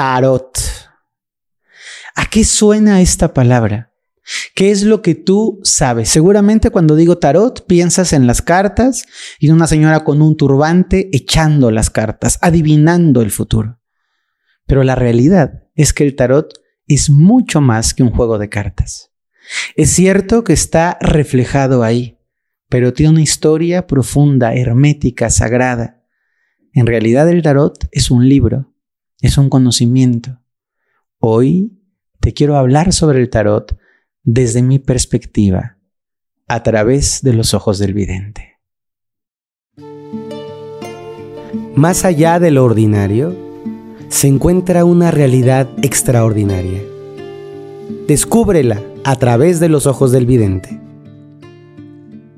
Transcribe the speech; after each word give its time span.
Tarot. 0.00 0.58
¿A 2.14 2.24
qué 2.30 2.42
suena 2.42 3.02
esta 3.02 3.34
palabra? 3.34 3.92
¿Qué 4.54 4.70
es 4.70 4.82
lo 4.82 5.02
que 5.02 5.14
tú 5.14 5.60
sabes? 5.62 6.08
Seguramente 6.08 6.70
cuando 6.70 6.96
digo 6.96 7.18
tarot 7.18 7.66
piensas 7.66 8.14
en 8.14 8.26
las 8.26 8.40
cartas 8.40 9.04
y 9.38 9.48
en 9.48 9.56
una 9.56 9.66
señora 9.66 10.02
con 10.02 10.22
un 10.22 10.38
turbante 10.38 11.10
echando 11.12 11.70
las 11.70 11.90
cartas, 11.90 12.38
adivinando 12.40 13.20
el 13.20 13.30
futuro. 13.30 13.78
Pero 14.66 14.84
la 14.84 14.94
realidad 14.94 15.64
es 15.74 15.92
que 15.92 16.04
el 16.04 16.16
tarot 16.16 16.50
es 16.86 17.10
mucho 17.10 17.60
más 17.60 17.92
que 17.92 18.02
un 18.02 18.10
juego 18.10 18.38
de 18.38 18.48
cartas. 18.48 19.12
Es 19.76 19.90
cierto 19.90 20.44
que 20.44 20.54
está 20.54 20.96
reflejado 21.02 21.82
ahí, 21.82 22.18
pero 22.70 22.94
tiene 22.94 23.12
una 23.12 23.22
historia 23.22 23.86
profunda, 23.86 24.54
hermética, 24.54 25.28
sagrada. 25.28 26.06
En 26.72 26.86
realidad 26.86 27.28
el 27.28 27.42
tarot 27.42 27.86
es 27.92 28.10
un 28.10 28.26
libro, 28.26 28.69
es 29.20 29.38
un 29.38 29.50
conocimiento. 29.50 30.40
Hoy 31.18 31.78
te 32.20 32.32
quiero 32.32 32.56
hablar 32.56 32.92
sobre 32.92 33.20
el 33.20 33.30
tarot 33.30 33.78
desde 34.22 34.62
mi 34.62 34.78
perspectiva, 34.78 35.78
a 36.46 36.62
través 36.62 37.22
de 37.22 37.32
los 37.32 37.54
ojos 37.54 37.78
del 37.78 37.94
vidente. 37.94 38.58
Más 41.74 42.04
allá 42.04 42.38
de 42.38 42.50
lo 42.50 42.64
ordinario, 42.64 43.36
se 44.08 44.28
encuentra 44.28 44.84
una 44.84 45.10
realidad 45.10 45.68
extraordinaria. 45.82 46.82
Descúbrela 48.06 48.82
a 49.04 49.16
través 49.16 49.60
de 49.60 49.68
los 49.68 49.86
ojos 49.86 50.12
del 50.12 50.26
vidente. 50.26 50.80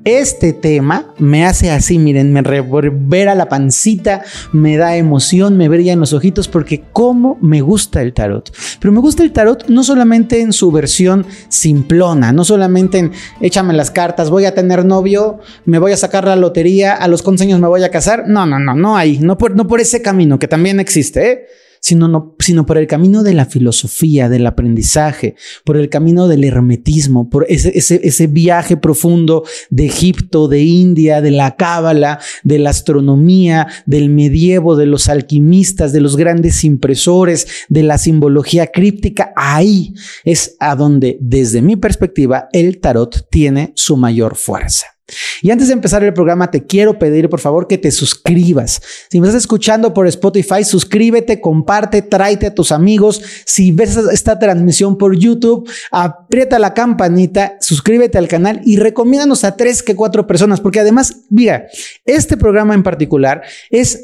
Este 0.05 0.51
tema 0.51 1.13
me 1.17 1.45
hace 1.45 1.71
así, 1.71 1.97
miren, 1.97 2.33
me 2.33 2.41
reverbera 2.41 3.35
la 3.35 3.47
pancita, 3.47 4.23
me 4.51 4.75
da 4.75 4.97
emoción, 4.97 5.55
me 5.55 5.69
brilla 5.69 5.93
en 5.93 6.01
los 6.01 6.11
ojitos 6.11 6.49
porque 6.49 6.83
cómo 6.91 7.37
me 7.41 7.61
gusta 7.61 8.01
el 8.01 8.13
tarot. 8.13 8.53
Pero 8.81 8.91
me 8.91 8.99
gusta 8.99 9.23
el 9.23 9.31
tarot 9.31 9.69
no 9.69 9.81
solamente 9.81 10.41
en 10.41 10.51
su 10.51 10.73
versión 10.73 11.25
simplona, 11.47 12.33
no 12.33 12.43
solamente 12.43 12.97
en 12.97 13.11
échame 13.39 13.73
las 13.73 13.91
cartas, 13.91 14.29
voy 14.29 14.43
a 14.43 14.53
tener 14.53 14.83
novio, 14.83 15.39
me 15.63 15.79
voy 15.79 15.93
a 15.93 15.97
sacar 15.97 16.25
la 16.25 16.35
lotería, 16.35 16.93
a 16.95 17.07
los 17.07 17.25
11 17.25 17.45
años 17.45 17.59
me 17.61 17.67
voy 17.67 17.83
a 17.83 17.91
casar. 17.91 18.25
No, 18.27 18.45
no, 18.45 18.59
no, 18.59 18.75
no 18.75 18.97
ahí, 18.97 19.19
no 19.19 19.37
por, 19.37 19.55
no 19.55 19.67
por 19.67 19.79
ese 19.79 20.01
camino 20.01 20.37
que 20.37 20.49
también 20.49 20.81
existe, 20.81 21.31
¿eh? 21.31 21.45
Sino, 21.83 22.07
no, 22.07 22.33
sino 22.39 22.65
por 22.65 22.77
el 22.77 22.87
camino 22.87 23.23
de 23.23 23.33
la 23.33 23.45
filosofía, 23.45 24.29
del 24.29 24.47
aprendizaje, 24.47 25.35
por 25.65 25.75
el 25.75 25.89
camino 25.89 26.29
del 26.29 26.45
hermetismo, 26.45 27.29
por 27.29 27.45
ese, 27.49 27.77
ese, 27.77 27.99
ese 28.05 28.27
viaje 28.27 28.77
profundo 28.77 29.43
de 29.69 29.87
Egipto, 29.87 30.47
de 30.47 30.61
India, 30.61 31.19
de 31.19 31.31
la 31.31 31.57
cábala, 31.57 32.19
de 32.43 32.57
la 32.57 32.69
astronomía, 32.69 33.67
del 33.85 34.07
medievo, 34.09 34.77
de 34.77 34.85
los 34.85 35.09
alquimistas, 35.09 35.91
de 35.91 35.99
los 35.99 36.15
grandes 36.15 36.63
impresores, 36.63 37.47
de 37.67 37.83
la 37.83 37.97
simbología 37.97 38.67
críptica. 38.67 39.33
Ahí 39.35 39.93
es 40.23 40.55
a 40.61 40.77
donde, 40.77 41.17
desde 41.19 41.61
mi 41.61 41.75
perspectiva, 41.75 42.47
el 42.53 42.79
tarot 42.79 43.27
tiene 43.29 43.73
su 43.75 43.97
mayor 43.97 44.37
fuerza. 44.37 44.92
Y 45.41 45.51
antes 45.51 45.67
de 45.67 45.73
empezar 45.73 46.03
el 46.03 46.13
programa, 46.13 46.49
te 46.49 46.65
quiero 46.65 46.97
pedir 46.97 47.29
por 47.29 47.39
favor 47.39 47.67
que 47.67 47.77
te 47.77 47.91
suscribas. 47.91 48.81
Si 49.09 49.19
me 49.19 49.27
estás 49.27 49.43
escuchando 49.43 49.93
por 49.93 50.07
Spotify, 50.07 50.63
suscríbete, 50.63 51.41
comparte, 51.41 52.01
tráete 52.01 52.47
a 52.47 52.55
tus 52.55 52.71
amigos. 52.71 53.21
Si 53.45 53.71
ves 53.71 53.97
esta 53.97 54.39
transmisión 54.39 54.97
por 54.97 55.17
YouTube, 55.17 55.69
aprieta 55.91 56.59
la 56.59 56.73
campanita, 56.73 57.57
suscríbete 57.59 58.17
al 58.17 58.29
canal 58.29 58.61
y 58.63 58.77
recomiéndanos 58.77 59.43
a 59.43 59.57
tres 59.57 59.83
que 59.83 59.95
cuatro 59.95 60.25
personas, 60.25 60.61
porque 60.61 60.79
además, 60.79 61.23
mira, 61.29 61.67
este 62.05 62.37
programa 62.37 62.73
en 62.73 62.83
particular 62.83 63.43
es 63.69 64.01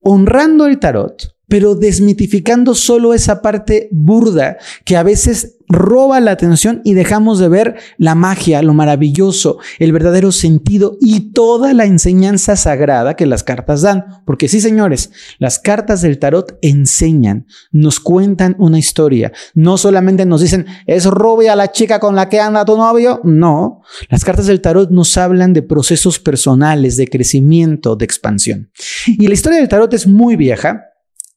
honrando 0.00 0.66
el 0.66 0.78
tarot, 0.78 1.36
pero 1.50 1.74
desmitificando 1.74 2.76
solo 2.76 3.12
esa 3.12 3.42
parte 3.42 3.88
burda 3.90 4.56
que 4.84 4.96
a 4.96 5.02
veces 5.02 5.58
roba 5.70 6.20
la 6.20 6.32
atención 6.32 6.80
y 6.84 6.94
dejamos 6.94 7.38
de 7.38 7.48
ver 7.48 7.76
la 7.96 8.14
magia, 8.14 8.60
lo 8.62 8.74
maravilloso, 8.74 9.58
el 9.78 9.92
verdadero 9.92 10.32
sentido 10.32 10.96
y 11.00 11.32
toda 11.32 11.72
la 11.74 11.84
enseñanza 11.84 12.56
sagrada 12.56 13.14
que 13.14 13.26
las 13.26 13.44
cartas 13.44 13.82
dan. 13.82 14.22
Porque 14.26 14.48
sí, 14.48 14.60
señores, 14.60 15.10
las 15.38 15.58
cartas 15.58 16.02
del 16.02 16.18
tarot 16.18 16.58
enseñan, 16.60 17.46
nos 17.70 18.00
cuentan 18.00 18.56
una 18.58 18.78
historia. 18.78 19.32
No 19.54 19.78
solamente 19.78 20.26
nos 20.26 20.40
dicen, 20.40 20.66
es 20.86 21.06
rubia 21.06 21.56
la 21.56 21.70
chica 21.70 22.00
con 22.00 22.16
la 22.16 22.28
que 22.28 22.40
anda 22.40 22.64
tu 22.64 22.76
novio. 22.76 23.20
No, 23.22 23.82
las 24.08 24.24
cartas 24.24 24.46
del 24.46 24.60
tarot 24.60 24.90
nos 24.90 25.16
hablan 25.16 25.52
de 25.52 25.62
procesos 25.62 26.18
personales, 26.18 26.96
de 26.96 27.08
crecimiento, 27.08 27.96
de 27.96 28.04
expansión. 28.04 28.70
Y 29.06 29.26
la 29.26 29.34
historia 29.34 29.58
del 29.58 29.68
tarot 29.68 29.92
es 29.94 30.06
muy 30.06 30.36
vieja. 30.36 30.89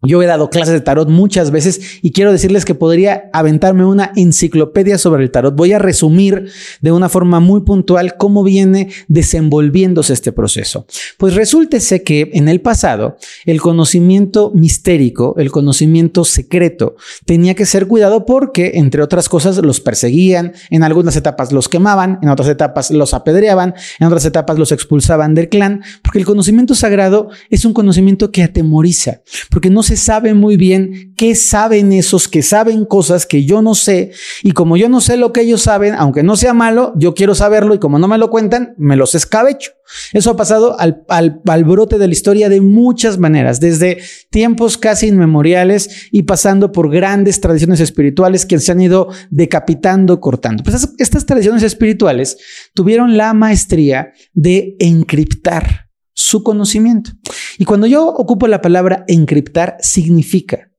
Yo 0.05 0.21
he 0.21 0.25
dado 0.25 0.49
clases 0.49 0.73
de 0.73 0.81
tarot 0.81 1.09
muchas 1.09 1.49
veces 1.49 1.99
y 2.01 2.11
quiero 2.11 2.33
decirles 2.33 2.65
que 2.65 2.75
podría 2.75 3.29
aventarme 3.31 3.85
una 3.85 4.11
enciclopedia 4.17 4.97
sobre 4.97 5.23
el 5.23 5.31
tarot. 5.31 5.55
Voy 5.55 5.71
a 5.71 5.79
resumir 5.79 6.51
de 6.81 6.91
una 6.91 7.07
forma 7.07 7.39
muy 7.39 7.61
puntual 7.61 8.17
cómo 8.17 8.43
viene 8.43 8.89
desenvolviéndose 9.07 10.11
este 10.11 10.33
proceso. 10.33 10.85
Pues 11.17 11.35
resúltese 11.35 12.03
que 12.03 12.31
en 12.33 12.49
el 12.49 12.59
pasado 12.59 13.17
el 13.45 13.61
conocimiento 13.61 14.51
mistérico, 14.53 15.35
el 15.37 15.51
conocimiento 15.51 16.25
secreto, 16.25 16.97
tenía 17.25 17.55
que 17.55 17.65
ser 17.65 17.87
cuidado 17.87 18.25
porque, 18.25 18.73
entre 18.75 19.03
otras 19.03 19.29
cosas, 19.29 19.57
los 19.59 19.79
perseguían, 19.79 20.51
en 20.69 20.83
algunas 20.83 21.15
etapas 21.15 21.53
los 21.53 21.69
quemaban, 21.69 22.19
en 22.21 22.27
otras 22.27 22.49
etapas 22.49 22.91
los 22.91 23.13
apedreaban, 23.13 23.73
en 23.99 24.07
otras 24.07 24.25
etapas 24.25 24.59
los 24.59 24.73
expulsaban 24.73 25.33
del 25.33 25.47
clan, 25.47 25.81
porque 26.03 26.19
el 26.19 26.25
conocimiento 26.25 26.75
sagrado 26.75 27.29
es 27.49 27.63
un 27.63 27.73
conocimiento 27.73 28.31
que 28.31 28.43
atemoriza, 28.43 29.21
porque 29.49 29.69
no 29.69 29.81
se 29.81 29.92
sabe 29.97 30.33
muy 30.33 30.57
bien 30.57 31.13
qué 31.17 31.35
saben 31.35 31.93
esos 31.93 32.27
que 32.27 32.41
saben 32.41 32.85
cosas 32.85 33.25
que 33.25 33.45
yo 33.45 33.61
no 33.61 33.75
sé. 33.75 34.11
Y 34.43 34.51
como 34.51 34.77
yo 34.77 34.89
no 34.89 35.01
sé 35.01 35.17
lo 35.17 35.33
que 35.33 35.41
ellos 35.41 35.61
saben, 35.61 35.93
aunque 35.95 36.23
no 36.23 36.35
sea 36.35 36.53
malo, 36.53 36.93
yo 36.95 37.13
quiero 37.13 37.35
saberlo 37.35 37.73
y 37.73 37.79
como 37.79 37.99
no 37.99 38.07
me 38.07 38.17
lo 38.17 38.29
cuentan, 38.29 38.73
me 38.77 38.95
los 38.95 39.15
escabecho. 39.15 39.71
Eso 40.13 40.31
ha 40.31 40.35
pasado 40.35 40.79
al, 40.79 41.03
al, 41.09 41.41
al 41.45 41.63
brote 41.63 41.97
de 41.97 42.07
la 42.07 42.13
historia 42.13 42.49
de 42.49 42.61
muchas 42.61 43.17
maneras, 43.17 43.59
desde 43.59 43.99
tiempos 44.29 44.77
casi 44.77 45.07
inmemoriales 45.07 46.07
y 46.11 46.23
pasando 46.23 46.71
por 46.71 46.89
grandes 46.89 47.41
tradiciones 47.41 47.79
espirituales 47.79 48.45
que 48.45 48.59
se 48.59 48.71
han 48.71 48.81
ido 48.81 49.09
decapitando, 49.29 50.19
cortando. 50.19 50.63
Pues 50.63 50.87
estas 50.97 51.25
tradiciones 51.25 51.63
espirituales 51.63 52.37
tuvieron 52.73 53.17
la 53.17 53.33
maestría 53.33 54.13
de 54.33 54.75
encriptar 54.79 55.82
su 56.13 56.43
conocimiento. 56.43 57.11
Y 57.57 57.65
cuando 57.65 57.87
yo 57.87 58.07
ocupo 58.07 58.47
la 58.47 58.61
palabra 58.61 59.03
encriptar, 59.07 59.77
significa 59.79 60.71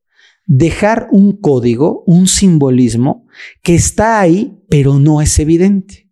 dejar 0.47 1.09
un 1.11 1.37
código, 1.41 2.05
un 2.07 2.27
simbolismo 2.27 3.27
que 3.63 3.75
está 3.75 4.21
ahí, 4.21 4.59
pero 4.69 4.99
no 4.99 5.21
es 5.21 5.39
evidente. 5.39 6.11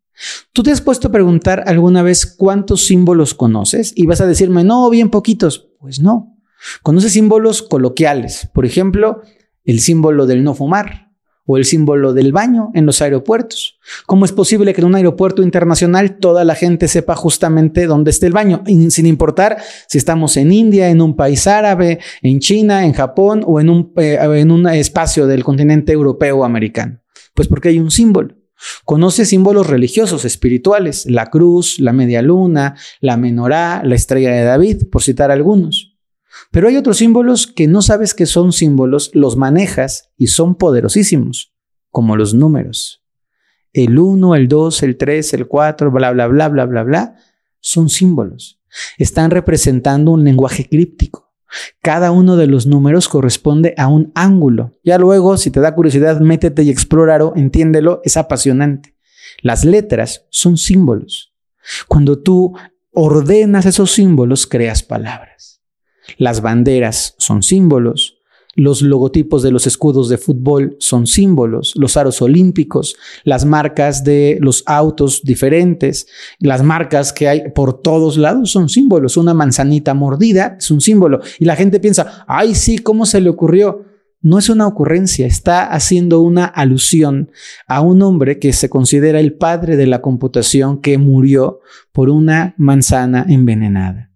¿Tú 0.52 0.62
te 0.62 0.70
has 0.70 0.80
puesto 0.80 1.08
a 1.08 1.12
preguntar 1.12 1.64
alguna 1.66 2.02
vez 2.02 2.26
cuántos 2.26 2.86
símbolos 2.86 3.34
conoces? 3.34 3.92
Y 3.96 4.06
vas 4.06 4.20
a 4.20 4.26
decirme, 4.26 4.64
no, 4.64 4.88
bien 4.88 5.10
poquitos. 5.10 5.70
Pues 5.78 6.00
no. 6.00 6.38
Conoces 6.82 7.12
símbolos 7.12 7.62
coloquiales. 7.62 8.48
Por 8.54 8.64
ejemplo, 8.64 9.22
el 9.64 9.80
símbolo 9.80 10.26
del 10.26 10.44
no 10.44 10.54
fumar, 10.54 11.11
o 11.44 11.56
el 11.56 11.64
símbolo 11.64 12.12
del 12.12 12.32
baño 12.32 12.70
en 12.74 12.86
los 12.86 13.02
aeropuertos. 13.02 13.78
¿Cómo 14.06 14.24
es 14.24 14.32
posible 14.32 14.72
que 14.72 14.80
en 14.80 14.86
un 14.86 14.94
aeropuerto 14.94 15.42
internacional 15.42 16.18
toda 16.18 16.44
la 16.44 16.54
gente 16.54 16.88
sepa 16.88 17.16
justamente 17.16 17.86
dónde 17.86 18.10
está 18.10 18.26
el 18.26 18.32
baño, 18.32 18.62
sin 18.66 19.06
importar 19.06 19.58
si 19.88 19.98
estamos 19.98 20.36
en 20.36 20.52
India, 20.52 20.88
en 20.88 21.00
un 21.00 21.16
país 21.16 21.46
árabe, 21.46 21.98
en 22.22 22.38
China, 22.38 22.84
en 22.84 22.92
Japón 22.92 23.42
o 23.46 23.60
en 23.60 23.70
un, 23.70 23.92
eh, 23.96 24.18
en 24.20 24.50
un 24.50 24.68
espacio 24.68 25.26
del 25.26 25.44
continente 25.44 25.92
europeo 25.92 26.38
o 26.38 26.44
americano? 26.44 27.00
Pues 27.34 27.48
porque 27.48 27.70
hay 27.70 27.78
un 27.78 27.90
símbolo. 27.90 28.36
Conoce 28.84 29.24
símbolos 29.24 29.66
religiosos, 29.66 30.24
espirituales, 30.24 31.06
la 31.06 31.30
cruz, 31.30 31.80
la 31.80 31.92
media 31.92 32.22
luna, 32.22 32.76
la 33.00 33.16
menorá, 33.16 33.82
la 33.84 33.96
estrella 33.96 34.30
de 34.32 34.44
David, 34.44 34.84
por 34.90 35.02
citar 35.02 35.32
algunos. 35.32 35.91
Pero 36.50 36.68
hay 36.68 36.76
otros 36.76 36.98
símbolos 36.98 37.46
que 37.46 37.66
no 37.66 37.82
sabes 37.82 38.14
que 38.14 38.26
son 38.26 38.52
símbolos, 38.52 39.10
los 39.14 39.36
manejas 39.36 40.10
y 40.16 40.28
son 40.28 40.54
poderosísimos, 40.54 41.52
como 41.90 42.16
los 42.16 42.34
números. 42.34 43.02
El 43.72 43.98
1, 43.98 44.34
el 44.34 44.48
2, 44.48 44.82
el 44.82 44.96
3, 44.96 45.34
el 45.34 45.46
4, 45.46 45.90
bla, 45.90 46.12
bla, 46.12 46.26
bla, 46.26 46.48
bla, 46.48 46.66
bla, 46.66 46.82
bla, 46.82 47.16
son 47.60 47.88
símbolos. 47.88 48.60
Están 48.98 49.30
representando 49.30 50.10
un 50.12 50.24
lenguaje 50.24 50.68
críptico. 50.68 51.32
Cada 51.82 52.12
uno 52.12 52.36
de 52.36 52.46
los 52.46 52.66
números 52.66 53.08
corresponde 53.08 53.74
a 53.76 53.88
un 53.88 54.10
ángulo. 54.14 54.72
Ya 54.82 54.98
luego, 54.98 55.36
si 55.36 55.50
te 55.50 55.60
da 55.60 55.74
curiosidad, 55.74 56.20
métete 56.20 56.62
y 56.62 56.70
explóralo, 56.70 57.34
entiéndelo, 57.36 58.00
es 58.04 58.16
apasionante. 58.16 58.96
Las 59.42 59.64
letras 59.64 60.26
son 60.30 60.56
símbolos. 60.56 61.34
Cuando 61.88 62.18
tú 62.18 62.54
ordenas 62.92 63.66
esos 63.66 63.92
símbolos, 63.92 64.46
creas 64.46 64.82
palabras. 64.82 65.51
Las 66.18 66.42
banderas 66.42 67.14
son 67.18 67.42
símbolos, 67.42 68.18
los 68.54 68.82
logotipos 68.82 69.42
de 69.42 69.50
los 69.50 69.66
escudos 69.66 70.10
de 70.10 70.18
fútbol 70.18 70.76
son 70.78 71.06
símbolos, 71.06 71.72
los 71.74 71.96
aros 71.96 72.20
olímpicos, 72.20 72.96
las 73.24 73.46
marcas 73.46 74.04
de 74.04 74.38
los 74.42 74.62
autos 74.66 75.22
diferentes, 75.22 76.06
las 76.38 76.62
marcas 76.62 77.14
que 77.14 77.28
hay 77.28 77.50
por 77.54 77.80
todos 77.80 78.18
lados 78.18 78.50
son 78.50 78.68
símbolos. 78.68 79.16
Una 79.16 79.32
manzanita 79.32 79.94
mordida 79.94 80.56
es 80.58 80.70
un 80.70 80.82
símbolo. 80.82 81.20
Y 81.38 81.46
la 81.46 81.56
gente 81.56 81.80
piensa, 81.80 82.24
ay, 82.28 82.54
sí, 82.54 82.78
¿cómo 82.78 83.06
se 83.06 83.20
le 83.20 83.30
ocurrió? 83.30 83.86
no 84.24 84.38
es 84.38 84.48
una 84.48 84.68
ocurrencia, 84.68 85.26
está 85.26 85.66
haciendo 85.66 86.20
una 86.20 86.44
alusión 86.44 87.32
a 87.66 87.80
un 87.80 88.02
hombre 88.02 88.38
que 88.38 88.52
se 88.52 88.70
considera 88.70 89.18
el 89.18 89.32
padre 89.32 89.76
de 89.76 89.88
la 89.88 90.00
computación 90.00 90.80
que 90.80 90.96
murió 90.96 91.58
por 91.90 92.08
una 92.08 92.54
manzana 92.56 93.26
envenenada. 93.28 94.11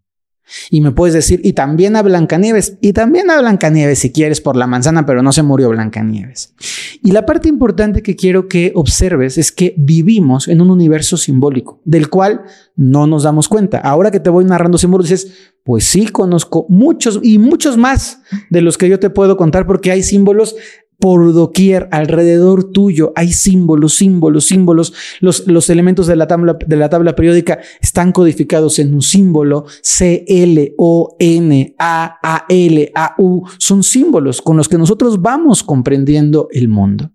Y 0.71 0.81
me 0.81 0.93
puedes 0.93 1.15
decir, 1.15 1.41
y 1.45 1.53
también 1.53 1.97
a 1.97 2.03
Blancanieves, 2.03 2.79
y 2.81 2.93
también 2.93 3.31
a 3.31 3.41
Blancanieves 3.41 3.99
si 3.99 4.13
quieres 4.13 4.41
por 4.41 4.57
la 4.57 4.67
manzana, 4.67 5.07
pero 5.07 5.23
no 5.23 5.33
se 5.33 5.43
murió 5.43 5.71
Blancanieves. 5.71 6.55
Y 7.03 7.13
la 7.13 7.27
parte 7.27 7.49
importante 7.49 8.03
que 8.03 8.17
quiero 8.17 8.49
que 8.49 8.73
observes 8.75 9.39
es 9.39 9.53
que 9.53 9.75
vivimos 9.77 10.49
en 10.49 10.61
un 10.61 10.71
universo 10.71 11.17
simbólico, 11.17 11.81
del 11.85 12.09
cual 12.09 12.43
no 12.77 13.07
nos 13.07 13.25
damos 13.25 13.49
cuenta. 13.49 13.79
Ahora 13.79 14.11
que 14.11 14.21
te 14.21 14.31
voy 14.31 14.45
narrando 14.45 14.79
símbolos, 14.79 15.09
dices, 15.09 15.53
pues 15.65 15.85
sí, 15.85 16.07
conozco 16.07 16.67
muchos 16.69 17.19
y 17.23 17.39
muchos 17.39 17.77
más 17.77 18.21
de 18.51 18.61
los 18.61 18.79
que 18.79 18.89
yo 18.89 19.01
te 19.01 19.11
puedo 19.11 19.37
contar 19.37 19.67
porque 19.67 19.91
hay 19.91 20.03
símbolos 20.03 20.55
por 20.99 21.33
doquier, 21.33 21.89
alrededor 21.93 22.73
tuyo, 22.73 23.13
hay 23.17 23.33
símbolos, 23.33 23.95
símbolos, 23.95 24.47
símbolos. 24.47 24.95
Los, 25.21 25.47
los 25.47 25.69
elementos 25.69 26.07
de 26.07 26.17
la, 26.17 26.27
tabla, 26.27 26.57
de 26.67 26.77
la 26.77 26.89
tabla 26.89 27.15
periódica 27.15 27.59
están 27.81 28.13
codificados 28.13 28.79
en 28.79 28.95
un 28.95 29.03
símbolo, 29.03 29.67
C, 29.83 30.25
L, 30.27 30.75
O, 30.79 31.17
N, 31.19 31.75
A, 31.79 32.19
A, 32.23 32.47
L, 32.49 32.93
A, 32.95 33.15
U. 33.19 33.47
Son 33.59 33.83
símbolos 33.83 34.41
con 34.41 34.57
los 34.57 34.69
que 34.69 34.79
nosotros 34.79 35.21
vamos 35.21 35.63
comprendiendo 35.63 36.49
el 36.51 36.69
mundo. 36.69 37.11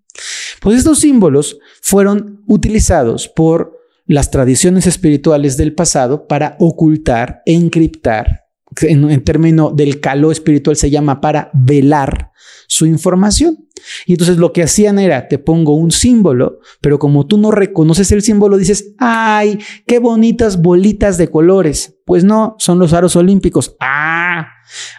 Pues 0.62 0.78
estos 0.78 1.00
símbolos 1.00 1.58
fueron 1.82 2.44
utilizados 2.48 3.28
por 3.28 3.80
las 4.06 4.30
tradiciones 4.30 4.88
espirituales 4.88 5.58
del 5.58 5.74
pasado 5.74 6.28
para 6.28 6.56
ocultar, 6.60 7.42
encriptar, 7.46 8.42
en, 8.82 9.10
en 9.10 9.24
término 9.24 9.72
del 9.72 10.00
caló 10.00 10.32
espiritual 10.32 10.76
se 10.76 10.90
llama 10.90 11.20
para 11.22 11.50
velar 11.54 12.32
su 12.68 12.86
información. 12.86 13.68
Y 14.06 14.14
entonces 14.14 14.38
lo 14.38 14.54
que 14.54 14.64
hacían 14.64 15.00
era, 15.00 15.28
te 15.28 15.38
pongo 15.38 15.74
un 15.76 15.92
símbolo, 15.92 16.60
pero 16.82 17.00
como 17.00 17.28
tú 17.28 17.38
no 17.38 17.52
reconoces 17.52 18.12
el 18.12 18.22
símbolo, 18.22 18.58
dices, 18.58 18.94
ay, 18.98 19.60
qué 19.86 20.00
bonitas 20.00 20.62
bolitas 20.62 21.18
de 21.18 21.30
colores. 21.30 21.98
Pues 22.12 22.26
no, 22.26 22.58
son 22.60 22.78
los 22.78 22.92
aros 22.92 23.16
olímpicos. 23.16 23.78
Ah, 23.80 24.46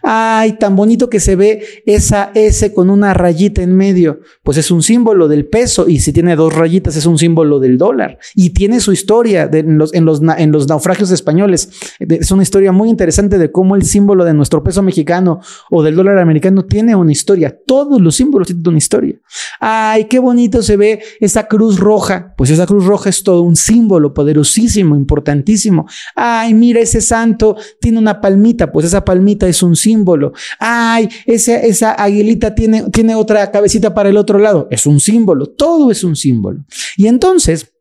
Ay, 0.03 0.59
tan 0.59 0.76
bonito 0.76 1.09
que 1.09 1.20
se 1.20 1.37
ve 1.37 1.64
esa 1.87 2.31
S 2.35 2.73
con 2.75 2.91
una 2.91 3.14
rayita 3.14 3.62
en 3.62 3.75
medio. 3.75 4.20
Pues 4.43 4.59
es 4.59 4.70
un 4.70 4.82
símbolo 4.82 5.29
del 5.29 5.47
peso 5.47 5.88
y 5.88 6.00
si 6.00 6.12
tiene 6.12 6.37
dos 6.37 6.55
rayitas 6.55 6.97
es 6.97 7.06
un 7.06 7.19
símbolo 7.19 7.61
del 7.61 7.79
dólar. 7.79 8.19
Y 8.35 8.50
tiene 8.50 8.81
su 8.81 8.93
historia 8.93 9.49
en, 9.53 9.79
los, 9.79 9.94
en, 9.94 10.05
los, 10.05 10.69
naufragios 10.69 11.11
españoles. 11.11 11.70
Es 11.99 12.31
una 12.31 12.43
historia 12.43 12.73
muy 12.73 12.91
interesante 12.91 13.38
de 13.38 13.50
cómo 13.50 13.76
el 13.76 13.85
símbolo 13.85 14.25
de 14.25 14.35
nuestro 14.35 14.62
peso 14.62 14.82
mexicano 14.82 15.41
o 15.70 15.82
del 15.82 15.97
dólar 15.97 16.19
americano 16.19 16.64
tiene 16.64 16.94
una 16.94 17.12
historia. 17.12 17.56
Todos 17.67 18.00
los 18.00 18.17
símbolos 18.17 18.49
tienen 18.49 18.67
una 18.67 18.79
historia. 18.79 19.17
Ay, 19.61 20.06
qué 20.06 20.19
bonito 20.19 20.62
se 20.62 20.76
ve 20.76 21.03
esa 21.20 21.47
cruz 21.47 21.79
roja. 21.79 22.35
Pues 22.37 22.50
esa 22.50 22.67
cruz 22.67 22.85
roja 22.85 23.11
es 23.11 23.23
todo 23.23 23.43
un 23.43 23.56
símbolo 23.56 24.12
poderosísimo, 24.12 24.97
importantísimo. 24.97 25.87
Ay, 26.17 26.55
mira 26.55 26.81
ese 26.81 27.00
santo, 27.02 27.56
tiene 27.81 27.99
una 27.99 28.20
palmita. 28.20 28.72
Pues 28.72 28.87
esa 28.87 29.04
palmita 29.04 29.46
es 29.46 29.62
un 29.62 29.76
símbolo. 29.76 30.32
Ay, 30.58 31.08
esa, 31.26 31.56
esa 31.56 31.93
aguilita 31.93 32.54
tiene, 32.54 32.90
tiene 32.90 33.14
otra 33.14 33.50
cabecita 33.50 33.93
para 33.94 34.08
el 34.08 34.16
otro 34.16 34.38
lado. 34.38 34.69
Es 34.70 34.87
un 34.87 35.00
símbolo. 35.00 35.46
Todo 35.46 35.90
es 35.90 36.04
un 36.04 36.16
símbolo. 36.16 36.64
Y 36.96 37.06
entonces, 37.06 37.72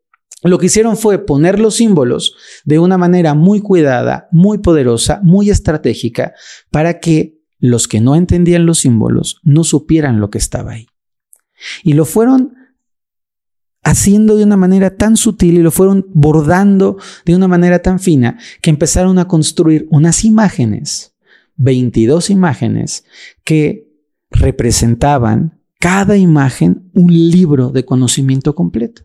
lo 0.42 0.58
que 0.58 0.66
hicieron 0.66 0.96
fue 0.96 1.24
poner 1.24 1.58
los 1.60 1.76
símbolos 1.76 2.34
de 2.64 2.78
una 2.78 2.98
manera 2.98 3.34
muy 3.34 3.60
cuidada, 3.60 4.28
muy 4.32 4.58
poderosa, 4.58 5.20
muy 5.22 5.50
estratégica, 5.50 6.34
para 6.70 6.98
que 6.98 7.38
los 7.58 7.86
que 7.86 8.00
no 8.00 8.16
entendían 8.16 8.66
los 8.66 8.80
símbolos 8.80 9.38
no 9.44 9.62
supieran 9.62 10.20
lo 10.20 10.30
que 10.30 10.38
estaba 10.38 10.72
ahí. 10.72 10.86
Y 11.84 11.92
lo 11.92 12.04
fueron 12.04 12.54
haciendo 13.82 14.36
de 14.36 14.44
una 14.44 14.56
manera 14.56 14.96
tan 14.96 15.16
sutil 15.16 15.54
y 15.58 15.62
lo 15.62 15.70
fueron 15.70 16.06
bordando 16.14 16.98
de 17.24 17.34
una 17.34 17.48
manera 17.48 17.80
tan 17.80 17.98
fina 17.98 18.38
que 18.60 18.70
empezaron 18.70 19.18
a 19.18 19.26
construir 19.26 19.86
unas 19.90 20.24
imágenes 20.24 21.12
22 21.56 22.30
imágenes 22.30 23.04
que 23.44 23.88
representaban 24.30 25.60
cada 25.78 26.16
imagen 26.16 26.90
un 26.94 27.12
libro 27.12 27.70
de 27.70 27.84
conocimiento 27.84 28.54
completo. 28.54 29.02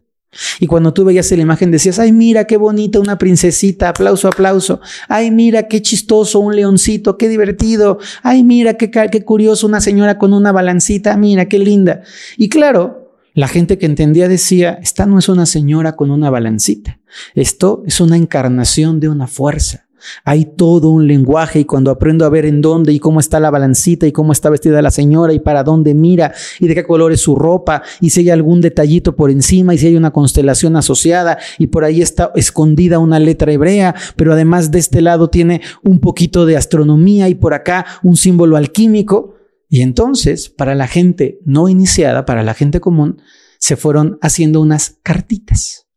Y 0.60 0.68
cuando 0.68 0.94
tú 0.94 1.06
veías 1.06 1.32
la 1.32 1.42
imagen 1.42 1.72
decías, 1.72 2.00
ay, 2.00 2.12
mira 2.12 2.46
qué 2.46 2.58
bonita 2.58 3.00
una 3.00 3.18
princesita, 3.18 3.90
aplauso, 3.90 4.28
aplauso. 4.28 4.82
Ay, 5.08 5.32
mira 5.32 5.68
qué 5.68 5.82
chistoso 5.82 6.40
un 6.40 6.56
leoncito, 6.56 7.18
qué 7.18 7.30
divertido. 7.30 7.98
Ay, 8.22 8.44
mira 8.44 8.76
qué, 8.76 8.92
qué 8.92 9.24
curioso 9.24 9.66
una 9.66 9.82
señora 9.82 10.18
con 10.18 10.34
una 10.34 10.52
balancita, 10.52 11.18
mira 11.18 11.46
qué 11.46 11.58
linda. 11.58 12.02
Y 12.38 12.50
claro, 12.50 13.07
la 13.38 13.48
gente 13.48 13.78
que 13.78 13.86
entendía 13.86 14.28
decía, 14.28 14.80
esta 14.82 15.06
no 15.06 15.20
es 15.20 15.30
una 15.30 15.46
señora 15.46 15.96
con 15.96 16.10
una 16.10 16.32
balancita, 16.32 17.00
esto 17.36 17.84
es 17.86 18.02
una 18.02 18.18
encarnación 18.18 19.00
de 19.00 19.10
una 19.10 19.28
fuerza. 19.28 19.86
Hay 20.24 20.46
todo 20.46 20.90
un 20.90 21.06
lenguaje 21.06 21.60
y 21.60 21.66
cuando 21.66 21.92
aprendo 21.92 22.26
a 22.26 22.30
ver 22.30 22.48
en 22.48 22.62
dónde 22.62 22.94
y 22.94 23.00
cómo 23.00 23.20
está 23.20 23.40
la 23.40 23.52
balancita 23.52 24.08
y 24.08 24.12
cómo 24.12 24.32
está 24.32 24.50
vestida 24.50 24.82
la 24.82 24.90
señora 24.90 25.34
y 25.34 25.40
para 25.40 25.64
dónde 25.64 25.94
mira 25.94 26.34
y 26.60 26.68
de 26.68 26.74
qué 26.74 26.84
color 26.84 27.12
es 27.12 27.22
su 27.22 27.36
ropa 27.36 27.84
y 28.02 28.10
si 28.10 28.22
hay 28.22 28.32
algún 28.32 28.60
detallito 28.60 29.16
por 29.16 29.30
encima 29.30 29.76
y 29.76 29.78
si 29.78 29.86
hay 29.86 29.98
una 29.98 30.10
constelación 30.10 30.76
asociada 30.76 31.38
y 31.60 31.68
por 31.68 31.84
ahí 31.84 32.02
está 32.02 32.32
escondida 32.34 32.98
una 32.98 33.20
letra 33.20 33.52
hebrea, 33.52 33.94
pero 34.16 34.34
además 34.34 34.72
de 34.72 34.80
este 34.80 35.00
lado 35.00 35.30
tiene 35.30 35.62
un 35.84 36.00
poquito 36.00 36.48
de 36.48 36.58
astronomía 36.58 37.30
y 37.30 37.36
por 37.36 37.54
acá 37.54 37.86
un 38.02 38.18
símbolo 38.18 38.58
alquímico. 38.58 39.37
Y 39.70 39.82
entonces, 39.82 40.50
para 40.50 40.76
la 40.76 40.88
gente 40.88 41.40
no 41.46 41.68
iniciada, 41.70 42.26
para 42.26 42.44
la 42.44 42.54
gente 42.54 42.80
común, 42.80 43.22
se 43.60 43.76
fueron 43.76 44.18
haciendo 44.22 44.62
unas 44.62 45.00
cartitas. 45.04 45.88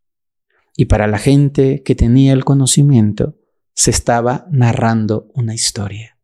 Y 0.76 0.86
para 0.86 1.06
la 1.06 1.18
gente 1.18 1.82
que 1.84 1.94
tenía 1.94 2.32
el 2.32 2.44
conocimiento, 2.44 3.36
se 3.74 3.90
estaba 3.90 4.46
narrando 4.50 5.28
una 5.34 5.54
historia, 5.54 6.18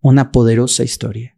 una 0.00 0.32
poderosa 0.32 0.82
historia. 0.82 1.36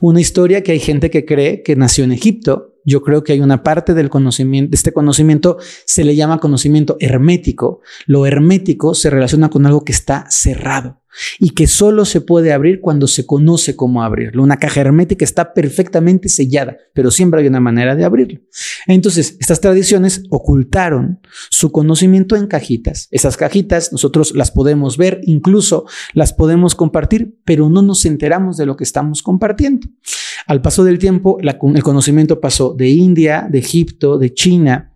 Una 0.00 0.20
historia 0.20 0.62
que 0.62 0.72
hay 0.72 0.80
gente 0.80 1.10
que 1.10 1.24
cree 1.24 1.62
que 1.62 1.76
nació 1.76 2.04
en 2.04 2.12
Egipto. 2.12 2.74
Yo 2.84 3.02
creo 3.02 3.24
que 3.24 3.32
hay 3.32 3.40
una 3.40 3.62
parte 3.62 3.94
del 3.94 4.10
conocimiento, 4.10 4.74
este 4.74 4.92
conocimiento 4.92 5.56
se 5.86 6.04
le 6.04 6.14
llama 6.14 6.38
conocimiento 6.38 6.98
hermético. 7.00 7.80
Lo 8.06 8.26
hermético 8.26 8.94
se 8.94 9.08
relaciona 9.08 9.48
con 9.48 9.64
algo 9.64 9.84
que 9.84 9.92
está 9.92 10.26
cerrado 10.28 11.01
y 11.38 11.50
que 11.50 11.66
solo 11.66 12.04
se 12.04 12.20
puede 12.20 12.52
abrir 12.52 12.80
cuando 12.80 13.06
se 13.06 13.26
conoce 13.26 13.76
cómo 13.76 14.02
abrirlo. 14.02 14.42
Una 14.42 14.58
caja 14.58 14.80
hermética 14.80 15.24
está 15.24 15.54
perfectamente 15.54 16.28
sellada, 16.28 16.76
pero 16.94 17.10
siempre 17.10 17.40
hay 17.40 17.46
una 17.46 17.60
manera 17.60 17.94
de 17.94 18.04
abrirlo. 18.04 18.40
Entonces, 18.86 19.36
estas 19.40 19.60
tradiciones 19.60 20.24
ocultaron 20.30 21.20
su 21.50 21.72
conocimiento 21.72 22.36
en 22.36 22.46
cajitas. 22.46 23.08
Esas 23.10 23.36
cajitas 23.36 23.92
nosotros 23.92 24.34
las 24.34 24.50
podemos 24.50 24.96
ver, 24.96 25.20
incluso 25.24 25.86
las 26.14 26.32
podemos 26.32 26.74
compartir, 26.74 27.36
pero 27.44 27.68
no 27.68 27.82
nos 27.82 28.04
enteramos 28.04 28.56
de 28.56 28.66
lo 28.66 28.76
que 28.76 28.84
estamos 28.84 29.22
compartiendo. 29.22 29.86
Al 30.46 30.62
paso 30.62 30.84
del 30.84 30.98
tiempo, 30.98 31.38
el 31.40 31.82
conocimiento 31.82 32.40
pasó 32.40 32.74
de 32.74 32.88
India, 32.88 33.46
de 33.50 33.58
Egipto, 33.58 34.18
de 34.18 34.34
China, 34.34 34.91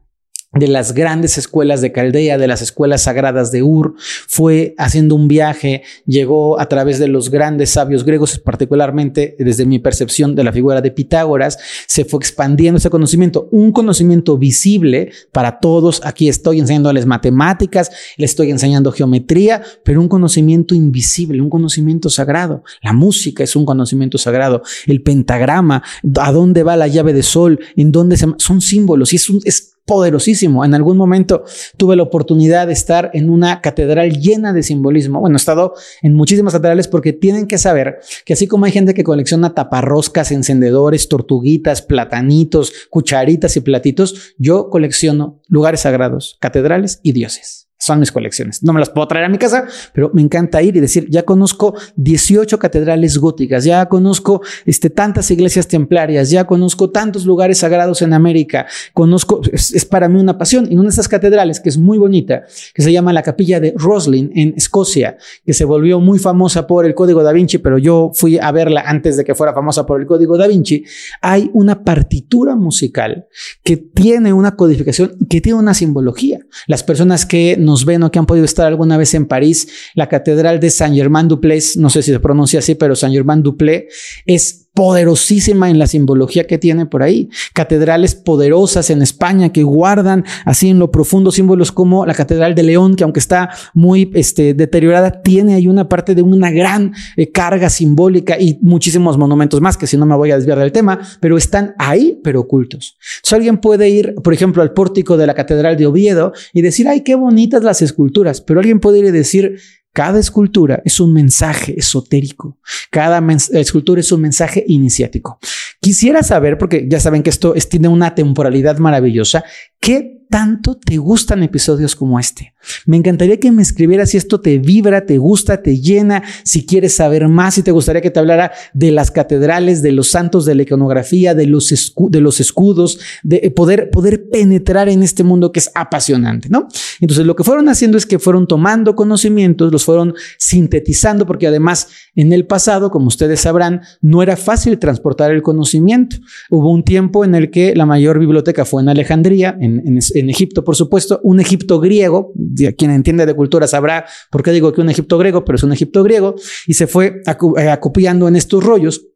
de 0.59 0.69
las 0.69 0.93
grandes 0.93 1.39
escuelas 1.39 1.81
de 1.81 1.93
Caldea, 1.93 2.39
de 2.39 2.47
las 2.47 2.63
escuelas 2.63 3.03
sagradas 3.03 3.53
de 3.53 3.63
Ur, 3.63 3.95
fue 4.27 4.75
haciendo 4.79 5.15
un 5.15 5.29
viaje, 5.29 5.83
llegó 6.07 6.59
a 6.59 6.69
través 6.69 6.99
de 6.99 7.09
los 7.09 7.31
grandes 7.31 7.71
sabios 7.71 8.05
griegos, 8.05 8.39
particularmente 8.39 9.37
desde 9.39 9.67
mi 9.67 9.79
percepción 9.79 10.35
de 10.35 10.45
la 10.45 10.53
figura 10.53 10.81
de 10.81 10.91
Pitágoras, 10.91 11.59
se 11.87 12.05
fue 12.05 12.19
expandiendo 12.19 12.79
ese 12.79 12.91
conocimiento, 12.91 13.49
un 13.51 13.73
conocimiento 13.73 14.39
visible 14.39 15.11
para 15.33 15.61
todos. 15.61 16.01
Aquí 16.05 16.29
estoy 16.29 16.61
enseñándoles 16.61 17.07
matemáticas, 17.07 17.91
les 18.17 18.31
estoy 18.31 18.51
enseñando 18.51 18.93
geometría, 18.93 19.63
pero 19.85 20.01
un 20.01 20.09
conocimiento 20.09 20.75
invisible, 20.75 21.41
un 21.41 21.51
conocimiento 21.51 22.11
sagrado. 22.11 22.63
La 22.83 22.93
música 22.93 23.45
es 23.45 23.57
un 23.57 23.65
conocimiento 23.65 24.19
sagrado, 24.19 24.63
el 24.87 25.03
pentagrama, 25.03 25.83
a 26.21 26.33
dónde 26.33 26.63
va 26.63 26.77
la 26.77 26.89
llave 26.89 27.13
de 27.13 27.23
sol, 27.23 27.61
en 27.77 27.93
dónde 27.93 28.17
se 28.17 28.27
son 28.39 28.61
símbolos 28.61 29.13
y 29.13 29.17
es 29.17 29.31
un 29.31 29.41
es 29.45 29.76
poderosísimo. 29.87 30.65
En 30.65 30.75
algún 30.75 30.99
momento 30.99 31.45
tuve 31.77 31.97
la 31.97 32.03
oportunidad 32.03 32.67
de 32.67 32.75
estar 32.75 33.11
en 33.15 33.31
una 33.31 33.63
catedral 33.63 34.21
llena 34.21 34.53
de 34.53 34.63
simbolismo. 34.63 35.21
Bueno, 35.21 35.37
he 35.37 35.39
estado 35.39 35.75
en 36.03 36.15
muchísimas 36.15 36.53
catedrales 36.53 36.89
porque 36.89 37.13
tienen 37.13 37.47
que 37.47 37.57
saber 37.57 38.01
que 38.25 38.35
así 38.35 38.47
como 38.47 38.67
hay 38.67 38.73
gente 38.73 38.93
que 38.93 39.05
colecciona 39.05 39.55
taparroscas, 39.55 40.33
encendedores, 40.33 41.09
tortuguitas, 41.09 41.81
platanitos, 41.83 42.73
cucharitas 42.91 43.57
y 43.57 43.61
platitos, 43.61 44.35
yo 44.37 44.69
colecciono 44.69 45.41
lugares 45.49 45.81
sagrados, 45.81 46.37
catedrales 46.41 47.01
y 47.03 47.13
dioses. 47.13 47.66
Son 47.87 48.01
mis 48.01 48.13
colecciones. 48.13 48.63
No 48.63 48.73
me 48.73 48.81
las 48.81 48.91
puedo 48.91 49.07
traer 49.07 49.27
a 49.27 49.29
mi 49.29 49.39
casa, 49.39 49.67
pero 49.93 50.11
me 50.13 50.21
encanta 50.21 50.61
ir 50.63 50.77
y 50.77 50.81
decir, 50.81 51.07
ya 51.09 51.23
conozco 51.23 51.75
18 51.97 52.59
catedrales 52.59 53.19
góticas, 53.19 53.65
ya 53.65 53.87
conozco 53.87 54.43
este, 54.65 54.91
tantas 54.91 55.31
iglesias 55.31 55.69
templarias, 55.69 56.31
ya 56.31 56.45
conozco 56.45 56.91
tantos 56.91 57.25
lugares 57.25 57.59
sagrados 57.59 58.03
en 58.03 58.13
América, 58.13 58.67
conozco, 58.93 59.41
es, 59.53 59.85
para 59.85 60.09
mí 60.09 60.21
una 60.21 60.37
pasión. 60.37 60.67
Y 60.71 60.75
una 60.75 60.85
de 60.85 60.89
esas 60.91 61.09
catedrales 61.09 61.61
que 61.61 61.69
es 61.69 61.79
muy 61.79 61.99
bonita, 61.99 62.45
que 62.75 62.83
se 62.83 62.93
llama 62.93 63.13
la 63.13 63.23
capilla 63.23 63.61
de 63.61 63.73
Roslin 63.77 64.31
en 64.35 64.55
Escocia, 64.57 65.17
que 65.45 65.53
se 65.53 65.65
volvió 65.65 66.01
muy 66.01 66.19
famosa 66.19 66.67
por 66.67 66.85
el 66.87 66.95
Código 66.95 67.23
da 67.23 67.33
Vinci, 67.33 67.59
pero 67.59 67.79
yo 67.79 68.11
fui 68.15 68.39
a 68.39 68.51
verla 68.51 68.83
antes 68.87 69.17
de 69.17 69.25
que 69.25 69.35
fuera 69.35 69.55
famosa 69.55 69.87
por 69.87 70.01
el 70.01 70.07
Código 70.07 70.37
da 70.37 70.47
Vinci, 70.49 70.85
hay 71.23 71.51
una 71.53 71.85
partitura 71.85 72.57
musical 72.57 73.27
que 73.63 73.77
tiene 73.77 74.33
una 74.33 74.57
codificación 74.57 75.17
que 75.29 75.41
tiene 75.41 75.59
una 75.59 75.75
simbología. 75.75 76.41
Las 76.67 76.83
personas 76.83 77.27
que 77.27 77.57
nos 77.59 77.76
ven 77.85 78.03
o 78.03 78.11
que 78.11 78.19
han 78.19 78.27
podido 78.27 78.45
estar 78.45 78.67
alguna 78.67 78.97
vez 78.97 79.15
en 79.15 79.27
París, 79.27 79.69
la 79.95 80.09
catedral 80.09 80.61
de 80.61 80.71
Saint-Germain-du-Pré, 80.71 81.59
no 81.77 81.91
sé 81.91 82.03
si 82.03 82.13
se 82.13 82.21
pronuncia 82.21 82.59
así, 82.61 82.75
pero 82.75 82.97
Saint-Germain-du-Pré 82.97 83.89
es 84.25 84.66
poderosísima 84.77 85.71
en 85.71 85.79
la 85.79 85.87
simbología 85.87 86.47
que 86.47 86.59
tiene 86.59 86.85
por 86.85 87.03
ahí. 87.03 87.31
Catedrales 87.55 88.15
poderosas 88.15 88.91
en 88.91 89.01
España 89.01 89.51
que 89.51 89.63
guardan 89.63 90.27
así 90.45 90.69
en 90.69 90.79
lo 90.79 90.91
profundo 90.91 91.33
símbolos 91.33 91.73
como 91.73 92.05
la 92.05 92.13
Catedral 92.13 92.55
de 92.55 92.63
León, 92.63 92.95
que 92.95 93.03
aunque 93.03 93.19
está 93.19 93.49
muy 93.73 94.11
este, 94.13 94.53
deteriorada, 94.53 95.23
tiene 95.23 95.55
ahí 95.55 95.67
una 95.67 95.89
parte 95.89 96.15
de 96.15 96.21
una 96.21 96.51
gran 96.51 96.93
eh, 97.17 97.33
carga 97.33 97.71
simbólica 97.71 98.39
y 98.39 98.59
muchísimos 98.61 99.17
monumentos 99.17 99.63
más, 99.63 99.79
que 99.79 99.87
si 99.87 99.97
no 99.97 100.05
me 100.05 100.15
voy 100.15 100.31
a 100.31 100.37
desviar 100.37 100.59
del 100.59 100.73
tema, 100.73 101.01
pero 101.21 101.39
están 101.39 101.75
ahí, 101.79 102.21
pero 102.23 102.41
ocultos. 102.41 102.99
Entonces 103.17 103.33
alguien 103.33 103.57
puede 103.57 103.89
ir, 103.89 104.15
por 104.23 104.35
ejemplo, 104.35 104.61
al 104.61 104.75
pórtico 104.75 105.17
de 105.17 105.27
la 105.27 105.33
Catedral 105.33 105.79
de 105.79 105.87
Oviedo 105.87 106.35
y 106.53 106.61
decir, 106.61 106.87
ay, 106.87 107.01
qué 107.01 107.15
bonitas 107.15 107.65
las 107.65 107.81
esculturas, 107.81 108.43
pero 108.43 108.61
alguien 108.61 108.81
puede 108.81 108.99
ir 108.99 109.07
y 109.07 109.11
decir, 109.11 109.57
cada 109.97 110.21
escultura 110.21 110.83
es 110.85 111.01
un 111.01 111.15
mensaje 111.15 111.75
esotérico. 111.79 112.59
Cada 112.91 113.27
escultura 113.53 114.03
es 114.03 114.13
un 114.13 114.21
mensaje 114.21 114.63
iniciático. 114.69 115.39
Quisiera 115.81 116.23
saber, 116.23 116.59
porque 116.59 116.87
ya 116.87 117.01
saben 117.01 117.23
que 117.23 117.31
esto 117.31 117.55
tiene 117.71 117.89
una 117.89 118.15
temporalidad 118.15 118.77
maravillosa, 118.77 119.43
¿qué 119.81 120.27
tanto 120.29 120.77
te 120.77 120.99
gustan 120.99 121.43
episodios 121.43 121.97
como 121.97 122.21
este? 122.21 122.53
Me 122.87 122.97
encantaría 122.97 123.39
que 123.39 123.51
me 123.53 123.63
escribieras 123.63 124.11
si 124.11 124.17
esto 124.17 124.41
te 124.41 124.59
vibra, 124.59 125.07
te 125.07 125.19
gusta, 125.19 125.63
te 125.63 125.81
llena, 125.81 126.23
si 126.45 126.65
quieres 126.65 126.97
saber 126.97 127.29
más, 127.29 127.55
si 127.55 127.63
te 127.63 127.71
gustaría 127.71 128.03
que 128.03 128.11
te 128.11 128.21
hablara 128.21 128.53
de 128.75 128.91
las 128.93 129.11
catedrales, 129.11 129.83
de 129.83 129.93
los 129.93 130.09
santos, 130.09 130.45
de 130.45 130.55
la 130.55 130.63
iconografía, 130.63 131.35
de 131.35 131.47
los, 131.47 131.93
de 131.97 132.21
los 132.21 132.41
escudos, 132.41 132.99
de 133.23 133.51
poder, 133.51 133.91
poder 133.91 134.29
penetrar 134.31 134.89
en 134.89 135.03
este 135.03 135.25
mundo 135.25 135.53
que 135.53 135.61
es 135.61 135.71
apasionante, 135.75 136.49
¿no? 136.49 136.69
Entonces 137.01 137.27
lo 137.27 137.37
que 137.37 137.45
fueron 137.45 137.69
haciendo 137.69 137.99
es 137.99 138.07
que 138.07 138.19
fueron 138.19 138.47
tomando 138.47 138.95
conocimientos, 138.95 139.73
los 139.73 139.85
fueron 139.85 140.15
sintetizando, 140.39 141.27
porque 141.27 141.47
además 141.47 141.89
en 142.15 142.33
el 142.33 142.47
pasado, 142.47 142.91
como 142.91 143.09
ustedes 143.09 143.41
sabrán, 143.41 143.83
no 144.01 144.23
era 144.23 144.37
fácil 144.37 144.79
transportar 144.79 145.31
el 145.31 145.43
conocimiento. 145.43 146.17
Hubo 146.51 146.73
un 146.73 146.85
tiempo 146.85 147.25
en 147.25 147.35
el 147.35 147.51
que 147.51 147.75
la 147.75 147.87
mayor 147.87 148.19
biblioteca 148.19 148.65
fue 148.65 148.83
en 148.83 148.89
Alejandría, 148.89 149.57
en 149.61 149.97
en 150.15 150.31
Egipto, 150.31 150.65
por 150.65 150.77
supuesto, 150.77 151.21
un 151.23 151.41
Egipto 151.41 151.81
griego, 151.81 152.33
quien 152.77 152.91
entiende 152.91 153.27
de 153.27 153.35
cultura 153.35 153.67
sabrá 153.67 154.07
por 154.31 154.43
qué 154.43 154.51
digo 154.51 154.73
que 154.73 154.81
un 154.81 154.91
Egipto 154.91 155.19
griego, 155.19 155.45
pero 155.45 155.57
es 155.57 155.63
un 155.63 155.73
Egipto 155.73 156.03
griego, 156.03 156.35
y 156.67 156.75
se 156.75 156.87
fue 156.87 157.23
eh, 157.59 157.71
acopiando 157.71 158.29
en 158.29 158.37
estos 158.37 158.65
rollos 158.65 159.07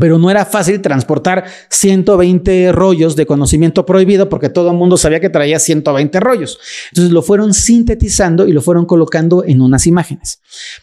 pero 0.00 0.18
no 0.18 0.30
era 0.30 0.44
fácil 0.44 0.80
transportar 0.80 1.44
120 1.70 2.72
rollos 2.72 3.16
de 3.16 3.26
conocimiento 3.26 3.86
prohibido 3.86 4.28
porque 4.28 4.48
todo 4.48 4.70
el 4.70 4.76
mundo 4.76 4.96
sabía 4.96 5.20
que 5.20 5.30
traía 5.30 5.58
120 5.58 6.20
rollos. 6.20 6.58
Entonces 6.90 7.12
lo 7.12 7.22
fueron 7.22 7.54
sintetizando 7.54 8.46
y 8.46 8.52
lo 8.52 8.62
fueron 8.62 8.86
colocando 8.86 9.44
en 9.44 9.60
unas 9.60 9.86
imágenes. 9.86 10.40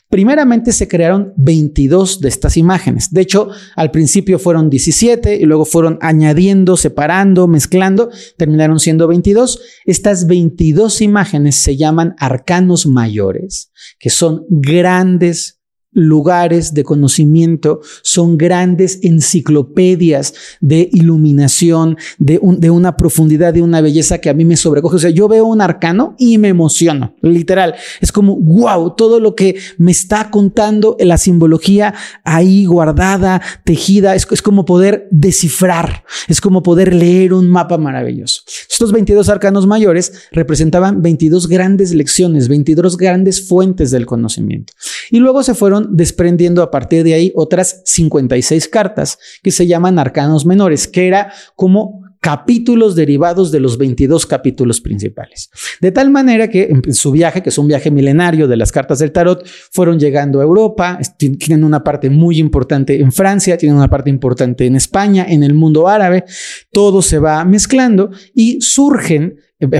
Primeramente 0.10 0.72
se 0.72 0.88
crearon 0.88 1.34
22 1.38 2.22
de 2.22 2.29
estas 2.29 2.58
imágenes. 2.58 3.12
De 3.12 3.22
hecho, 3.22 3.50
al 3.75 3.91
principio 3.91 4.39
fueron 4.39 4.70
17 4.70 5.36
y 5.36 5.43
luego 5.46 5.65
fueron 5.65 5.98
añadiendo, 6.01 6.77
separando, 6.77 7.48
mezclando, 7.48 8.10
terminaron 8.38 8.79
siendo 8.79 9.08
22. 9.08 9.62
Estas 9.86 10.27
22 10.27 11.01
imágenes 11.01 11.55
se 11.55 11.77
llaman 11.77 12.15
arcanos 12.20 12.86
mayores, 12.86 13.72
que 14.00 14.10
son 14.10 14.46
grandes 14.50 15.62
lugares 15.93 16.73
de 16.73 16.83
conocimiento, 16.83 17.81
son 18.01 18.38
grandes 18.38 19.00
enciclopedias 19.03 20.33
de 20.59 20.89
iluminación, 20.91 21.97
de, 22.17 22.39
de, 22.41 22.69
una 22.69 22.97
profundidad, 22.97 23.53
de 23.53 23.62
una 23.62 23.81
belleza 23.81 24.19
que 24.19 24.29
a 24.29 24.33
mí 24.33 24.45
me 24.45 24.57
sobrecoge. 24.57 24.95
O 24.95 25.00
sea, 25.00 25.09
yo 25.09 25.27
veo 25.27 25.45
un 25.45 25.62
arcano 25.62 26.15
y 26.17 26.38
me 26.38 26.50
emociono, 26.50 27.15
literal. 27.21 27.75
Es 28.01 28.12
como, 28.12 28.35
wow, 28.38 28.95
todo 28.95 29.19
lo 29.19 29.35
que 29.35 29.57
me 29.77 29.91
está 29.91 30.29
contando 30.31 30.97
la 31.00 31.17
simbología 31.17 31.93
ahí 32.23 32.65
guardada, 32.65 33.41
tejida, 33.63 34.15
es, 34.15 34.27
es 34.31 34.41
como 34.41 34.65
poder 34.65 35.07
descifrar, 35.12 36.03
es 36.27 36.41
como 36.41 36.63
poder 36.63 36.93
leer 36.93 37.33
un 37.33 37.50
mapa 37.50 37.77
maravilloso. 37.77 38.41
Estos 38.69 38.91
22 38.91 39.29
arcanos 39.29 39.67
mayores 39.67 40.27
representaban 40.31 41.01
22 41.01 41.47
grandes 41.47 41.93
lecciones, 41.93 42.47
22 42.47 42.97
grandes 42.97 43.47
fuentes 43.47 43.91
del 43.91 44.05
conocimiento. 44.05 44.73
Y 45.12 45.19
luego 45.19 45.43
se 45.43 45.53
fueron 45.53 45.82
desprendiendo 45.89 46.61
a 46.61 46.71
partir 46.71 47.03
de 47.03 47.13
ahí 47.13 47.31
otras 47.35 47.81
56 47.85 48.67
cartas 48.67 49.19
que 49.41 49.51
se 49.51 49.67
llaman 49.67 49.99
arcanos 49.99 50.45
menores, 50.45 50.87
que 50.87 51.07
era 51.07 51.31
como 51.55 52.03
capítulos 52.23 52.95
derivados 52.95 53.51
de 53.51 53.59
los 53.59 53.77
22 53.77 54.25
capítulos 54.25 54.79
principales. 54.79 55.49
De 55.81 55.91
tal 55.91 56.09
manera 56.09 56.49
que 56.49 56.69
en 56.71 56.93
su 56.93 57.11
viaje, 57.11 57.43
que 57.43 57.49
es 57.49 57.57
un 57.57 57.67
viaje 57.67 57.91
milenario 57.91 58.47
de 58.47 58.55
las 58.55 58.71
cartas 58.71 58.99
del 58.99 59.11
tarot, 59.11 59.45
fueron 59.71 59.99
llegando 59.99 60.39
a 60.39 60.43
Europa, 60.43 60.97
tienen 61.17 61.65
una 61.65 61.83
parte 61.83 62.09
muy 62.09 62.37
importante 62.39 63.01
en 63.01 63.11
Francia, 63.11 63.57
tienen 63.57 63.77
una 63.77 63.89
parte 63.89 64.09
importante 64.09 64.65
en 64.65 64.77
España, 64.77 65.25
en 65.27 65.43
el 65.43 65.53
mundo 65.53 65.89
árabe, 65.89 66.23
todo 66.71 67.01
se 67.01 67.19
va 67.19 67.43
mezclando 67.43 68.09
y 68.33 68.61
surgen 68.61 69.35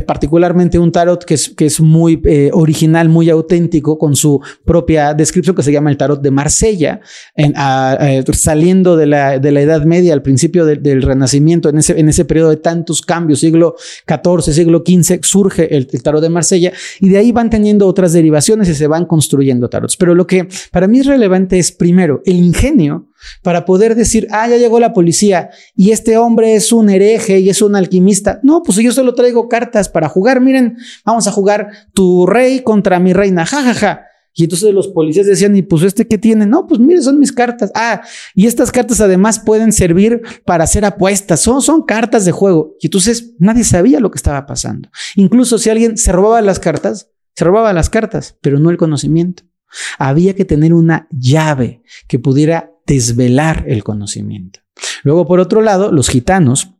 particularmente 0.06 0.80
un 0.80 0.92
tarot 0.92 1.24
que 1.24 1.34
es, 1.36 1.50
que 1.50 1.66
es 1.66 1.80
muy 1.80 2.22
eh, 2.26 2.50
original, 2.54 3.10
muy 3.10 3.30
auténtico, 3.30 3.98
con 3.98 4.16
su 4.16 4.42
propia 4.66 5.14
descripción 5.14 5.56
que 5.56 5.64
se 5.64 5.72
llama 5.72 5.90
el 5.90 5.98
tarot 5.98 6.22
de 6.22 6.32
Marsella, 6.32 7.02
en, 7.36 7.54
saliendo 8.34 8.98
de 8.98 9.06
la, 9.06 9.40
de 9.40 9.52
la, 9.52 9.62
Edad 9.62 9.84
Media 9.86 10.14
al 10.14 10.22
principio 10.22 10.66
del 10.66 11.02
Renacimiento, 11.02 11.70
en 11.70 11.78
ese, 11.78 12.00
en 12.00 12.10
ese 12.10 12.26
periodo 12.26 12.50
de 12.50 12.58
tantos 12.58 13.02
cambios, 13.02 13.40
siglo 13.40 13.76
XIV, 14.08 14.54
siglo 14.54 14.84
XV, 14.86 15.24
surge 15.24 15.76
el, 15.76 15.88
el 15.92 16.04
tarot 16.04 16.22
de 16.22 16.30
Marsella 16.30 16.74
y 17.00 17.10
de 17.10 17.18
ahí 17.18 17.32
van 17.32 17.50
teniendo 17.50 17.88
otras 17.88 18.14
derivaciones 18.14 18.70
y 18.70 18.76
se 18.76 18.88
van 18.88 19.06
construyendo 19.06 19.70
tarots. 19.70 19.98
Pero 19.98 20.16
lo 20.16 20.28
que 20.28 20.48
para 20.72 20.88
mí 20.88 21.00
es 21.00 21.06
relevante 21.06 21.60
es 21.60 21.72
primero 21.72 22.22
el 22.26 22.38
ingenio 22.38 23.08
para 23.42 23.66
poder 23.66 23.96
decir, 23.96 24.28
ah, 24.32 24.48
ya 24.48 24.58
llegó 24.58 24.80
la 24.80 24.94
policía 24.94 25.50
y 25.76 25.92
este 25.92 26.18
hombre 26.18 26.56
es 26.56 26.72
un 26.72 26.90
hereje 26.90 27.40
y 27.40 27.50
es 27.50 27.62
un 27.62 27.76
alquimista. 27.76 28.40
No, 28.44 28.64
pues 28.64 28.78
yo 28.78 28.92
solo 28.92 29.14
traigo 29.16 29.48
cartas 29.50 29.90
para 29.90 30.10
jugar. 30.10 30.42
Miren, 30.42 30.78
vamos 31.06 31.28
a 31.28 31.32
jugar 31.32 31.70
tu 31.94 32.26
rey 32.26 32.62
contra 32.62 33.00
mi 33.00 33.14
reina. 33.14 33.46
Ja, 33.46 33.64
ja, 33.64 33.74
ja. 33.74 34.02
Y 34.36 34.46
entonces 34.46 34.74
los 34.74 34.88
policías 34.88 35.28
decían, 35.28 35.56
¿y 35.56 35.62
pues 35.62 35.84
este 35.84 36.08
qué 36.08 36.18
tiene? 36.18 36.48
No, 36.48 36.66
pues 36.66 36.80
mire, 36.80 37.02
son 37.02 37.20
mis 37.20 37.32
cartas. 37.32 37.72
Ah, 37.76 38.02
y 38.34 38.48
estas 38.48 38.72
cartas 38.72 39.00
además 39.00 39.40
pueden 39.40 39.72
servir 39.72 40.22
para 40.44 40.64
hacer 40.64 40.86
apuestas. 40.86 41.40
Son, 41.42 41.62
son 41.62 41.84
cartas 41.84 42.26
de 42.26 42.32
juego. 42.32 42.76
Y 42.82 42.88
entonces 42.88 43.34
nadie 43.38 43.64
sabía 43.64 44.00
lo 44.00 44.10
que 44.10 44.18
estaba 44.18 44.46
pasando. 44.48 44.90
Incluso 45.16 45.60
si 45.60 45.70
alguien 45.70 45.98
se 45.98 46.12
robaba 46.12 46.42
las 46.42 46.60
cartas, 46.60 47.10
se 47.36 47.46
robaba 47.46 47.74
las 47.74 47.92
cartas, 47.92 48.36
pero 48.42 48.60
no 48.60 48.72
el 48.72 48.78
conocimiento. 48.78 49.44
Había 50.00 50.36
que 50.36 50.46
tener 50.46 50.74
una 50.74 51.08
llave 51.12 51.84
que 52.08 52.20
pudiera 52.20 52.73
desvelar 52.86 53.66
el 53.68 53.84
conocimiento. 53.84 54.62
Luego, 55.04 55.26
por 55.26 55.40
otro 55.40 55.62
lado, 55.62 55.92
los 55.92 56.10
gitanos 56.10 56.73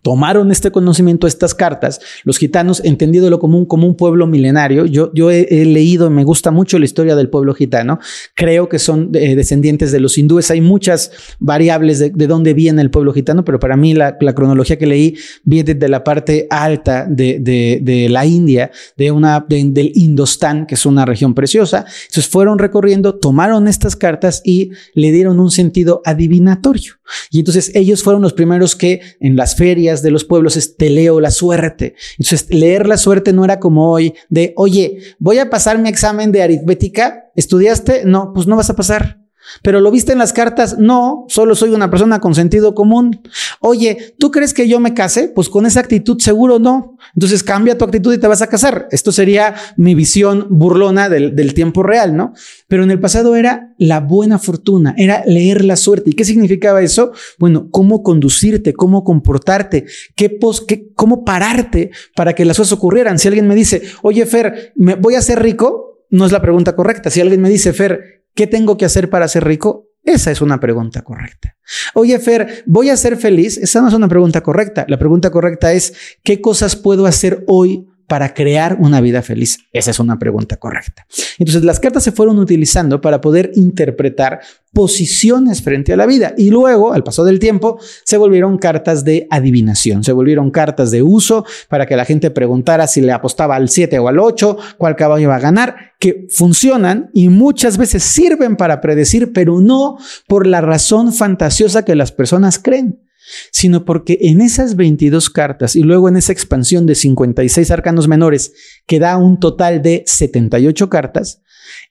tomaron 0.00 0.50
este 0.50 0.70
conocimiento, 0.70 1.26
estas 1.26 1.54
cartas, 1.54 2.00
los 2.24 2.38
gitanos, 2.38 2.80
entendiéndolo 2.84 3.38
como 3.38 3.58
un, 3.58 3.66
como 3.66 3.86
un 3.86 3.96
pueblo 3.96 4.26
milenario. 4.26 4.86
Yo, 4.86 5.12
yo 5.14 5.30
he, 5.30 5.64
leído, 5.64 6.08
me 6.10 6.24
gusta 6.24 6.50
mucho 6.50 6.78
la 6.78 6.84
historia 6.84 7.14
del 7.14 7.28
pueblo 7.28 7.54
gitano. 7.54 7.98
Creo 8.34 8.68
que 8.68 8.78
son 8.78 9.10
eh, 9.14 9.36
descendientes 9.36 9.92
de 9.92 10.00
los 10.00 10.16
hindúes. 10.16 10.50
Hay 10.50 10.60
muchas 10.60 11.12
variables 11.38 11.98
de, 11.98 12.10
dónde 12.26 12.54
viene 12.54 12.80
el 12.82 12.90
pueblo 12.90 13.12
gitano, 13.12 13.44
pero 13.44 13.60
para 13.60 13.76
mí 13.76 13.94
la, 13.94 14.16
cronología 14.34 14.78
que 14.78 14.86
leí 14.86 15.16
viene 15.44 15.74
de 15.74 15.88
la 15.88 16.02
parte 16.02 16.46
alta 16.48 17.06
de, 17.08 17.38
de, 17.38 18.08
la 18.08 18.24
India, 18.24 18.70
de 18.96 19.10
una, 19.10 19.44
del 19.48 19.92
Indostán, 19.94 20.66
que 20.66 20.74
es 20.74 20.86
una 20.86 21.04
región 21.04 21.34
preciosa. 21.34 21.84
Entonces 22.06 22.28
fueron 22.28 22.58
recorriendo, 22.58 23.14
tomaron 23.16 23.68
estas 23.68 23.94
cartas 23.94 24.40
y 24.44 24.70
le 24.94 25.12
dieron 25.12 25.38
un 25.38 25.50
sentido 25.50 26.00
adivinatorio. 26.04 26.94
Y 27.30 27.40
entonces 27.40 27.70
ellos 27.74 28.02
fueron 28.02 28.22
los 28.22 28.32
primeros 28.32 28.74
que 28.76 29.00
en 29.20 29.36
las 29.36 29.56
ferias, 29.56 29.81
de 29.82 30.10
los 30.10 30.24
pueblos 30.24 30.56
es 30.56 30.76
te 30.76 30.90
leo 30.90 31.20
la 31.20 31.30
suerte. 31.30 31.94
Entonces, 32.18 32.48
leer 32.50 32.86
la 32.86 32.96
suerte 32.96 33.32
no 33.32 33.44
era 33.44 33.58
como 33.58 33.90
hoy 33.90 34.14
de, 34.28 34.52
oye, 34.56 34.98
voy 35.18 35.38
a 35.38 35.50
pasar 35.50 35.78
mi 35.78 35.88
examen 35.88 36.32
de 36.32 36.42
aritmética. 36.42 37.30
¿Estudiaste? 37.34 38.04
No, 38.04 38.32
pues 38.32 38.46
no 38.46 38.56
vas 38.56 38.70
a 38.70 38.76
pasar. 38.76 39.21
Pero 39.62 39.80
lo 39.80 39.90
viste 39.90 40.12
en 40.12 40.18
las 40.18 40.32
cartas, 40.32 40.78
no, 40.78 41.24
solo 41.28 41.54
soy 41.54 41.70
una 41.70 41.90
persona 41.90 42.20
con 42.20 42.34
sentido 42.34 42.74
común. 42.74 43.20
Oye, 43.60 44.14
¿tú 44.18 44.30
crees 44.30 44.54
que 44.54 44.68
yo 44.68 44.80
me 44.80 44.94
case? 44.94 45.28
Pues 45.28 45.48
con 45.48 45.66
esa 45.66 45.80
actitud 45.80 46.18
seguro 46.20 46.58
no. 46.58 46.96
Entonces 47.14 47.42
cambia 47.42 47.76
tu 47.76 47.84
actitud 47.84 48.12
y 48.14 48.18
te 48.18 48.26
vas 48.26 48.42
a 48.42 48.46
casar. 48.46 48.88
Esto 48.90 49.12
sería 49.12 49.54
mi 49.76 49.94
visión 49.94 50.46
burlona 50.50 51.08
del, 51.08 51.54
tiempo 51.54 51.82
real, 51.82 52.16
¿no? 52.16 52.32
Pero 52.68 52.84
en 52.84 52.90
el 52.90 53.00
pasado 53.00 53.36
era 53.36 53.74
la 53.78 54.00
buena 54.00 54.38
fortuna, 54.38 54.94
era 54.96 55.22
leer 55.26 55.64
la 55.64 55.76
suerte. 55.76 56.10
¿Y 56.10 56.12
qué 56.14 56.24
significaba 56.24 56.80
eso? 56.82 57.12
Bueno, 57.38 57.68
cómo 57.70 58.02
conducirte, 58.02 58.72
cómo 58.72 59.04
comportarte, 59.04 59.86
qué, 60.14 60.30
pos, 60.30 60.60
qué 60.60 60.92
cómo 60.94 61.24
pararte 61.24 61.90
para 62.14 62.34
que 62.34 62.44
las 62.44 62.56
cosas 62.56 62.72
ocurrieran. 62.72 63.18
Si 63.18 63.28
alguien 63.28 63.48
me 63.48 63.54
dice, 63.54 63.82
oye 64.02 64.24
Fer, 64.24 64.72
¿me 64.76 64.94
voy 64.94 65.16
a 65.16 65.22
ser 65.22 65.42
rico? 65.42 66.06
No 66.10 66.26
es 66.26 66.32
la 66.32 66.42
pregunta 66.42 66.76
correcta. 66.76 67.10
Si 67.10 67.20
alguien 67.20 67.40
me 67.40 67.48
dice, 67.48 67.72
Fer, 67.72 68.21
¿Qué 68.34 68.46
tengo 68.46 68.76
que 68.76 68.84
hacer 68.84 69.10
para 69.10 69.28
ser 69.28 69.44
rico? 69.44 69.88
Esa 70.04 70.30
es 70.30 70.40
una 70.40 70.58
pregunta 70.58 71.02
correcta. 71.02 71.56
Oye, 71.94 72.18
Fer, 72.18 72.64
¿voy 72.66 72.90
a 72.90 72.96
ser 72.96 73.16
feliz? 73.16 73.56
Esa 73.56 73.80
no 73.80 73.88
es 73.88 73.94
una 73.94 74.08
pregunta 74.08 74.42
correcta. 74.42 74.84
La 74.88 74.98
pregunta 74.98 75.30
correcta 75.30 75.72
es, 75.72 75.94
¿qué 76.24 76.40
cosas 76.40 76.74
puedo 76.74 77.06
hacer 77.06 77.44
hoy 77.46 77.86
para 78.12 78.34
crear 78.34 78.76
una 78.78 79.00
vida 79.00 79.22
feliz? 79.22 79.60
Esa 79.72 79.90
es 79.90 79.98
una 79.98 80.18
pregunta 80.18 80.58
correcta. 80.58 81.06
Entonces, 81.38 81.64
las 81.64 81.80
cartas 81.80 82.04
se 82.04 82.12
fueron 82.12 82.38
utilizando 82.38 83.00
para 83.00 83.22
poder 83.22 83.52
interpretar 83.54 84.40
posiciones 84.70 85.62
frente 85.62 85.94
a 85.94 85.96
la 85.96 86.04
vida 86.04 86.34
y 86.36 86.50
luego, 86.50 86.92
al 86.92 87.04
paso 87.04 87.24
del 87.24 87.38
tiempo, 87.38 87.78
se 88.04 88.18
volvieron 88.18 88.58
cartas 88.58 89.06
de 89.06 89.26
adivinación, 89.30 90.04
se 90.04 90.12
volvieron 90.12 90.50
cartas 90.50 90.90
de 90.90 91.02
uso 91.02 91.46
para 91.70 91.86
que 91.86 91.96
la 91.96 92.04
gente 92.04 92.30
preguntara 92.30 92.86
si 92.86 93.00
le 93.00 93.12
apostaba 93.12 93.56
al 93.56 93.70
7 93.70 93.98
o 93.98 94.08
al 94.08 94.18
8, 94.18 94.58
cuál 94.76 94.94
caballo 94.94 95.22
iba 95.22 95.36
a 95.36 95.40
ganar, 95.40 95.94
que 95.98 96.26
funcionan 96.28 97.08
y 97.14 97.30
muchas 97.30 97.78
veces 97.78 98.02
sirven 98.02 98.56
para 98.56 98.82
predecir, 98.82 99.32
pero 99.32 99.62
no 99.62 99.96
por 100.26 100.46
la 100.46 100.60
razón 100.60 101.14
fantasiosa 101.14 101.86
que 101.86 101.94
las 101.94 102.12
personas 102.12 102.58
creen 102.58 103.01
sino 103.50 103.84
porque 103.84 104.18
en 104.22 104.40
esas 104.40 104.76
22 104.76 105.30
cartas 105.30 105.76
y 105.76 105.82
luego 105.82 106.08
en 106.08 106.16
esa 106.16 106.32
expansión 106.32 106.86
de 106.86 106.94
56 106.94 107.70
arcanos 107.70 108.08
menores, 108.08 108.52
que 108.86 108.98
da 108.98 109.16
un 109.16 109.38
total 109.40 109.82
de 109.82 110.04
78 110.06 110.88
cartas, 110.88 111.42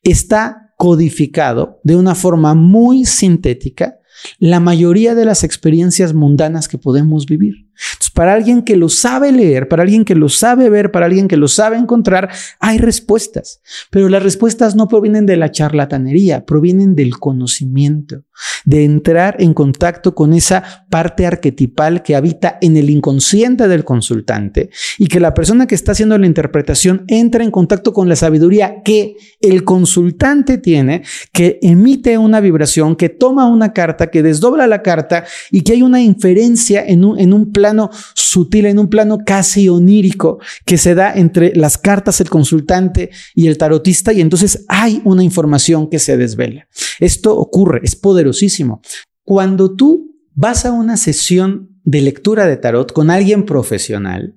está 0.03 0.73
codificado 0.77 1.79
de 1.83 1.95
una 1.95 2.15
forma 2.15 2.53
muy 2.55 3.05
sintética 3.05 3.99
la 4.39 4.59
mayoría 4.59 5.15
de 5.15 5.25
las 5.25 5.43
experiencias 5.43 6.13
mundanas 6.13 6.67
que 6.67 6.77
podemos 6.77 7.25
vivir. 7.25 7.70
Entonces, 7.93 8.11
para 8.13 8.33
alguien 8.33 8.61
que 8.61 8.75
lo 8.75 8.89
sabe 8.89 9.31
leer, 9.31 9.67
para 9.67 9.83
alguien 9.83 10.05
que 10.05 10.15
lo 10.15 10.29
sabe 10.29 10.69
ver, 10.69 10.91
para 10.91 11.05
alguien 11.05 11.27
que 11.27 11.37
lo 11.37 11.47
sabe 11.47 11.77
encontrar, 11.77 12.29
hay 12.59 12.77
respuestas. 12.77 13.61
Pero 13.89 14.09
las 14.09 14.23
respuestas 14.23 14.75
no 14.75 14.87
provienen 14.87 15.25
de 15.25 15.37
la 15.37 15.51
charlatanería, 15.51 16.45
provienen 16.45 16.95
del 16.95 17.17
conocimiento, 17.17 18.23
de 18.65 18.85
entrar 18.85 19.35
en 19.39 19.53
contacto 19.53 20.13
con 20.13 20.33
esa 20.33 20.85
parte 20.89 21.25
arquetipal 21.25 22.03
que 22.03 22.15
habita 22.15 22.57
en 22.61 22.77
el 22.77 22.89
inconsciente 22.89 23.67
del 23.67 23.83
consultante 23.83 24.69
y 24.97 25.07
que 25.07 25.19
la 25.19 25.33
persona 25.33 25.67
que 25.67 25.75
está 25.75 25.93
haciendo 25.93 26.17
la 26.17 26.27
interpretación 26.27 27.03
entra 27.07 27.43
en 27.43 27.51
contacto 27.51 27.93
con 27.93 28.09
la 28.09 28.15
sabiduría 28.15 28.81
que 28.83 29.15
el 29.39 29.63
consultante 29.63 30.57
tiene, 30.57 31.03
que 31.33 31.59
emite 31.61 32.17
una 32.17 32.39
vibración, 32.39 32.95
que 32.95 33.09
toma 33.09 33.47
una 33.47 33.73
carta, 33.73 34.07
que 34.07 34.23
desdobla 34.23 34.67
la 34.67 34.81
carta 34.81 35.25
y 35.49 35.61
que 35.61 35.73
hay 35.73 35.81
una 35.81 36.01
inferencia 36.01 36.85
en 36.85 37.03
un, 37.03 37.19
en 37.19 37.33
un 37.33 37.51
plano 37.71 37.89
sutil, 38.13 38.65
en 38.65 38.79
un 38.79 38.89
plano 38.89 39.19
casi 39.25 39.69
onírico 39.69 40.39
que 40.65 40.77
se 40.77 40.93
da 40.93 41.13
entre 41.13 41.55
las 41.55 41.77
cartas, 41.77 42.19
el 42.19 42.29
consultante 42.29 43.11
y 43.33 43.47
el 43.47 43.57
tarotista 43.57 44.11
y 44.13 44.21
entonces 44.21 44.65
hay 44.67 45.01
una 45.05 45.23
información 45.23 45.89
que 45.89 45.99
se 45.99 46.17
desvela. 46.17 46.67
Esto 46.99 47.35
ocurre, 47.37 47.81
es 47.83 47.95
poderosísimo. 47.95 48.81
Cuando 49.23 49.75
tú 49.75 50.17
vas 50.33 50.65
a 50.65 50.71
una 50.71 50.97
sesión 50.97 51.79
de 51.83 52.01
lectura 52.01 52.45
de 52.45 52.57
tarot 52.57 52.91
con 52.91 53.09
alguien 53.09 53.45
profesional, 53.45 54.35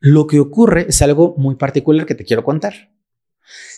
lo 0.00 0.26
que 0.26 0.40
ocurre 0.40 0.86
es 0.88 1.00
algo 1.02 1.34
muy 1.38 1.54
particular 1.54 2.06
que 2.06 2.16
te 2.16 2.24
quiero 2.24 2.42
contar. 2.42 2.74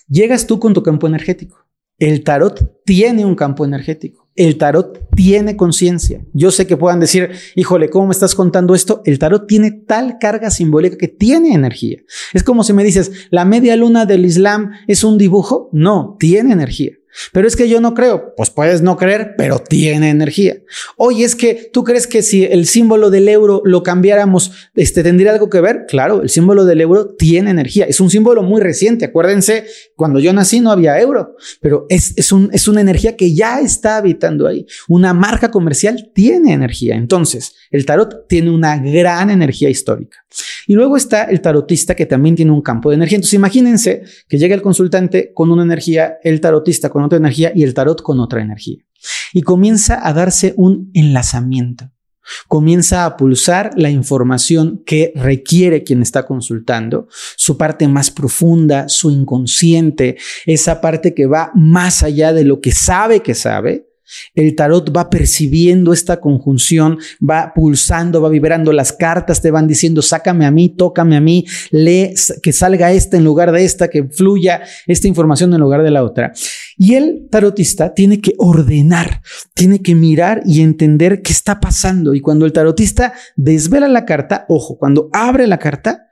Llegas 0.09 0.47
tú 0.47 0.59
con 0.59 0.73
tu 0.73 0.83
campo 0.83 1.07
energético. 1.07 1.64
El 1.99 2.25
tarot 2.25 2.83
tiene 2.85 3.25
un 3.25 3.35
campo 3.35 3.65
energético. 3.65 4.29
El 4.37 4.59
tarot 4.59 5.09
tiene 5.15 5.57
conciencia. 5.57 6.25
Yo 6.33 6.51
sé 6.51 6.67
que 6.67 6.77
puedan 6.77 6.99
decir, 6.99 7.31
híjole, 7.55 7.89
¿cómo 7.89 8.09
me 8.09 8.13
estás 8.13 8.35
contando 8.35 8.75
esto? 8.75 9.01
El 9.05 9.21
tarot 9.21 9.47
tiene 9.47 9.71
tal 9.71 10.19
carga 10.19 10.51
simbólica 10.51 10.97
que 10.97 11.07
tiene 11.07 11.55
energía. 11.55 11.99
Es 12.33 12.43
como 12.43 12.65
si 12.65 12.73
me 12.73 12.83
dices, 12.83 13.29
la 13.31 13.45
media 13.45 13.77
luna 13.77 14.07
del 14.07 14.25
Islam 14.25 14.73
es 14.89 15.05
un 15.05 15.19
dibujo. 15.19 15.69
No, 15.73 16.17
tiene 16.19 16.53
energía. 16.53 16.93
Pero 17.33 17.49
es 17.49 17.57
que 17.57 17.69
yo 17.69 17.81
no 17.81 17.95
creo. 17.95 18.35
Pues 18.37 18.51
puedes 18.51 18.83
no 18.83 18.97
creer, 18.97 19.35
pero 19.37 19.59
tiene 19.59 20.11
energía. 20.11 20.57
Oye, 20.97 21.25
es 21.25 21.37
que 21.37 21.71
tú 21.73 21.85
crees 21.85 22.07
que 22.07 22.23
si 22.23 22.45
el 22.45 22.67
símbolo 22.67 23.11
del 23.11 23.29
euro 23.29 23.63
lo 23.65 23.83
cambiáramos, 23.83 24.53
este 24.75 25.03
tendría 25.03 25.33
algo 25.33 25.51
que 25.51 25.61
ver. 25.61 25.87
Claro, 25.87 26.23
el 26.23 26.29
símbolo 26.29 26.65
del 26.65 26.81
euro 26.81 27.15
tiene 27.15 27.51
energía. 27.51 27.85
Es 27.87 28.01
un 28.01 28.11
símbolo 28.11 28.43
muy 28.43 28.61
reciente. 28.61 29.07
Acuérdense, 29.07 29.65
cuando 29.97 30.19
yo 30.19 30.33
nací 30.33 30.61
no 30.61 30.71
había 30.71 30.99
euro, 31.01 31.37
pero 31.61 31.87
es, 31.89 32.15
es, 32.17 32.33
un, 32.33 32.51
es 32.53 32.69
una 32.69 32.81
energía 32.81 33.17
que 33.17 33.35
ya 33.35 33.61
está 33.61 33.97
habitando 33.97 34.47
ahí. 34.47 34.67
Una 34.89 35.15
marca 35.15 35.51
comercial 35.51 36.11
tiene 36.15 36.53
energía. 36.53 36.97
Entonces, 36.97 37.55
el 37.71 37.87
tarot 37.87 38.27
tiene 38.29 38.51
una 38.51 38.79
gran 38.79 39.31
energía 39.31 39.69
histórica. 39.69 40.19
Y 40.67 40.75
luego 40.75 40.97
está 40.97 41.25
el 41.25 41.41
tarotista 41.41 41.95
que 41.95 42.07
también 42.07 42.35
tiene 42.35 42.51
un 42.51 42.63
campo 42.63 42.91
de 42.91 42.97
energía. 42.97 43.17
Entonces, 43.17 43.35
imagínense 43.35 44.03
que 44.29 44.39
llega 44.39 44.55
el 44.55 44.63
consultante 44.63 45.33
con 45.33 45.51
una 45.51 45.63
energía, 45.63 46.19
el 46.23 46.41
tarotista 46.41 46.89
con 46.89 47.04
otra 47.05 47.19
energía 47.19 47.53
y 47.55 47.63
el 47.63 47.75
tarot 47.75 48.03
con 48.03 48.21
otra 48.21 48.43
energía. 48.43 48.79
Y 49.33 49.43
comienza 49.43 50.07
a 50.07 50.13
darse 50.13 50.55
un 50.57 50.91
enlazamiento. 50.95 51.91
Comienza 52.49 53.05
a 53.05 53.17
pulsar 53.17 53.73
la 53.77 53.91
información 53.91 54.83
que 54.87 55.13
requiere 55.15 55.85
quien 55.85 56.01
está 56.01 56.25
consultando, 56.25 57.07
su 57.37 57.59
parte 57.59 57.87
más 57.87 58.11
profunda, 58.11 58.89
su 58.89 59.11
inconsciente, 59.11 60.17
esa 60.47 60.81
parte 60.81 61.15
que 61.15 61.27
va 61.27 61.51
más 61.55 62.03
allá 62.03 62.33
de 62.33 62.45
lo 62.45 62.61
que 62.61 62.73
sabe 62.73 63.21
que 63.21 63.35
sabe, 63.35 63.89
el 64.35 64.55
tarot 64.55 64.95
va 64.95 65.11
percibiendo 65.11 65.93
esta 65.93 66.21
conjunción, 66.21 66.99
va 67.21 67.53
pulsando, 67.55 68.21
va 68.21 68.29
vibrando, 68.29 68.73
las 68.73 68.93
cartas 68.93 69.41
te 69.41 69.51
van 69.51 69.67
diciendo, 69.67 70.03
sácame 70.03 70.47
a 70.47 70.51
mí, 70.51 70.69
tócame 70.69 71.17
a 71.17 71.21
mí, 71.21 71.45
lee, 71.71 72.15
que 72.43 72.53
salga 72.53 72.93
esta 72.93 73.17
en 73.17 73.25
lugar 73.25 73.53
de 73.53 73.65
esta, 73.65 73.89
que 73.89 74.05
fluya 74.05 74.63
esta 74.87 75.09
información 75.09 75.53
en 75.55 75.61
lugar 75.61 75.83
de 75.83 75.91
la 75.91 76.05
otra. 76.05 76.33
Y 76.77 76.95
el 76.95 77.29
tarotista 77.31 77.95
tiene 77.95 78.21
que 78.21 78.35
ordenar, 78.39 79.23
tiene 79.55 79.81
que 79.81 79.95
mirar 79.95 80.43
y 80.45 80.61
entender 80.61 81.23
qué 81.23 81.33
está 81.33 81.61
pasando. 81.61 82.15
Y 82.15 82.21
cuando 82.21 82.47
el 82.47 82.53
tarotista 82.53 83.15
desvela 83.37 83.89
la 83.89 84.05
carta, 84.05 84.45
ojo, 84.49 84.77
cuando 84.79 85.09
abre 85.13 85.47
la 85.47 85.59
carta, 85.59 86.04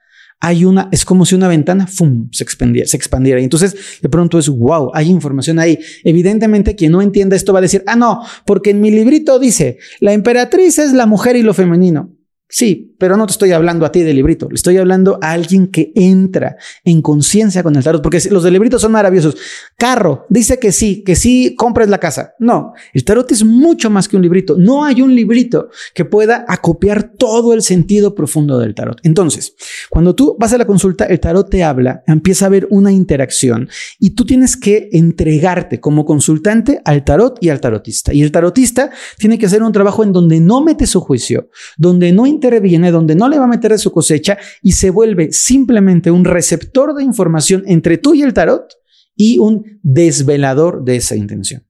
hay 0.45 0.65
una, 0.65 0.89
es 0.91 1.05
como 1.05 1.25
si 1.25 1.37
una 1.37 1.47
ventana, 1.47 1.87
¡fum!, 1.87 2.29
se 2.33 2.43
expandiera, 2.43 2.89
se 2.89 2.97
expandiera. 2.97 3.41
Y 3.41 3.45
entonces, 3.45 3.77
de 4.03 4.09
pronto 4.09 4.41
es, 4.41 4.49
wow, 4.49 4.91
hay 4.93 5.09
información 5.09 5.61
ahí. 5.61 5.79
Evidentemente, 6.03 6.75
quien 6.75 6.91
no 6.91 7.01
entienda 7.01 7.37
esto 7.37 7.53
va 7.53 7.61
a 7.61 7.63
decir, 7.63 7.85
ah, 7.87 7.95
no, 7.95 8.25
porque 8.45 8.71
en 8.71 8.81
mi 8.81 8.91
librito 8.91 9.39
dice, 9.39 9.79
la 10.01 10.13
emperatriz 10.13 10.81
es 10.81 10.95
la 10.95 11.07
mujer 11.07 11.37
y 11.37 11.43
lo 11.43 11.55
femenino. 11.55 12.11
Sí, 12.55 12.95
pero 12.99 13.17
no 13.17 13.27
te 13.27 13.33
estoy 13.33 13.53
hablando 13.53 13.87
a 13.87 13.93
ti 13.93 14.03
del 14.03 14.17
librito, 14.17 14.47
le 14.51 14.57
estoy 14.57 14.77
hablando 14.77 15.19
a 15.23 15.33
alguien 15.33 15.69
que 15.69 15.91
entra 15.95 16.57
en 16.85 17.01
conciencia 17.01 17.63
con 17.63 17.75
el 17.75 17.83
tarot, 17.83 18.03
porque 18.03 18.21
los 18.31 18.43
del 18.43 18.53
librito 18.53 18.79
son 18.79 18.93
maravillosos. 18.93 19.39
Carro, 19.79 20.27
dice 20.29 20.59
que 20.59 20.71
sí, 20.71 21.03
que 21.03 21.17
sí 21.17 21.55
compres 21.57 21.89
la 21.89 21.97
casa. 21.97 22.35
No, 22.39 22.75
el 22.93 23.05
tarot 23.05 23.33
es 23.33 23.43
mucho 23.43 23.89
más 23.89 24.07
que 24.07 24.17
un 24.17 24.23
librito. 24.23 24.57
No 24.59 24.85
hay 24.85 25.01
un 25.01 25.15
librito 25.15 25.71
que 25.95 26.05
pueda 26.05 26.45
acopiar 26.47 27.15
todo 27.17 27.55
el 27.55 27.63
sentido 27.63 28.15
profundo 28.15 28.59
del 28.59 28.75
tarot. 28.75 29.01
Entonces, 29.03 29.55
cuando 29.89 30.15
tú 30.15 30.37
vas 30.39 30.53
a 30.53 30.59
la 30.59 30.67
consulta, 30.67 31.07
el 31.07 31.21
tarot 31.21 31.49
te 31.49 31.65
habla, 31.65 32.03
empieza 32.07 32.45
a 32.45 32.49
haber 32.49 32.69
una 32.69 32.93
interacción 32.93 33.71
y 33.99 34.11
tú 34.11 34.27
tienes 34.27 34.59
que 34.59 34.91
entregarte 34.93 35.81
como 35.81 36.05
consultante 36.05 36.83
al 36.85 37.03
tarot 37.03 37.39
y 37.41 37.49
al 37.49 37.63
tarotista. 37.63 38.13
Y 38.13 38.21
el 38.23 38.31
tarotista 38.31 38.91
tiene 39.17 39.39
que 39.39 39.47
hacer 39.47 39.63
un 39.63 39.73
trabajo 39.73 40.05
en 40.05 40.13
donde 40.13 40.39
no 40.39 40.63
mete 40.63 40.87
su 40.87 41.01
juicio, 41.01 41.49
donde 41.79 42.13
no 42.13 42.27
interviene, 42.43 42.91
donde 42.91 43.15
no 43.15 43.29
le 43.29 43.39
va 43.39 43.45
a 43.45 43.49
meter 43.49 43.71
de 43.71 43.79
su 43.79 43.93
cosecha 43.93 44.39
y 44.63 44.73
se 44.73 44.91
vuelve 44.91 45.33
simplemente 45.33 46.11
un 46.11 46.25
receptor 46.25 46.95
de 46.95 47.05
información 47.05 47.63
entre 47.67 47.99
tú 47.99 48.15
y 48.15 48.23
el 48.23 48.35
tarot 48.35 48.73
y 49.15 49.39
un 49.39 49.79
desvelador 49.83 50.85
de 50.85 50.97
esa 50.97 51.15
intención. 51.15 51.65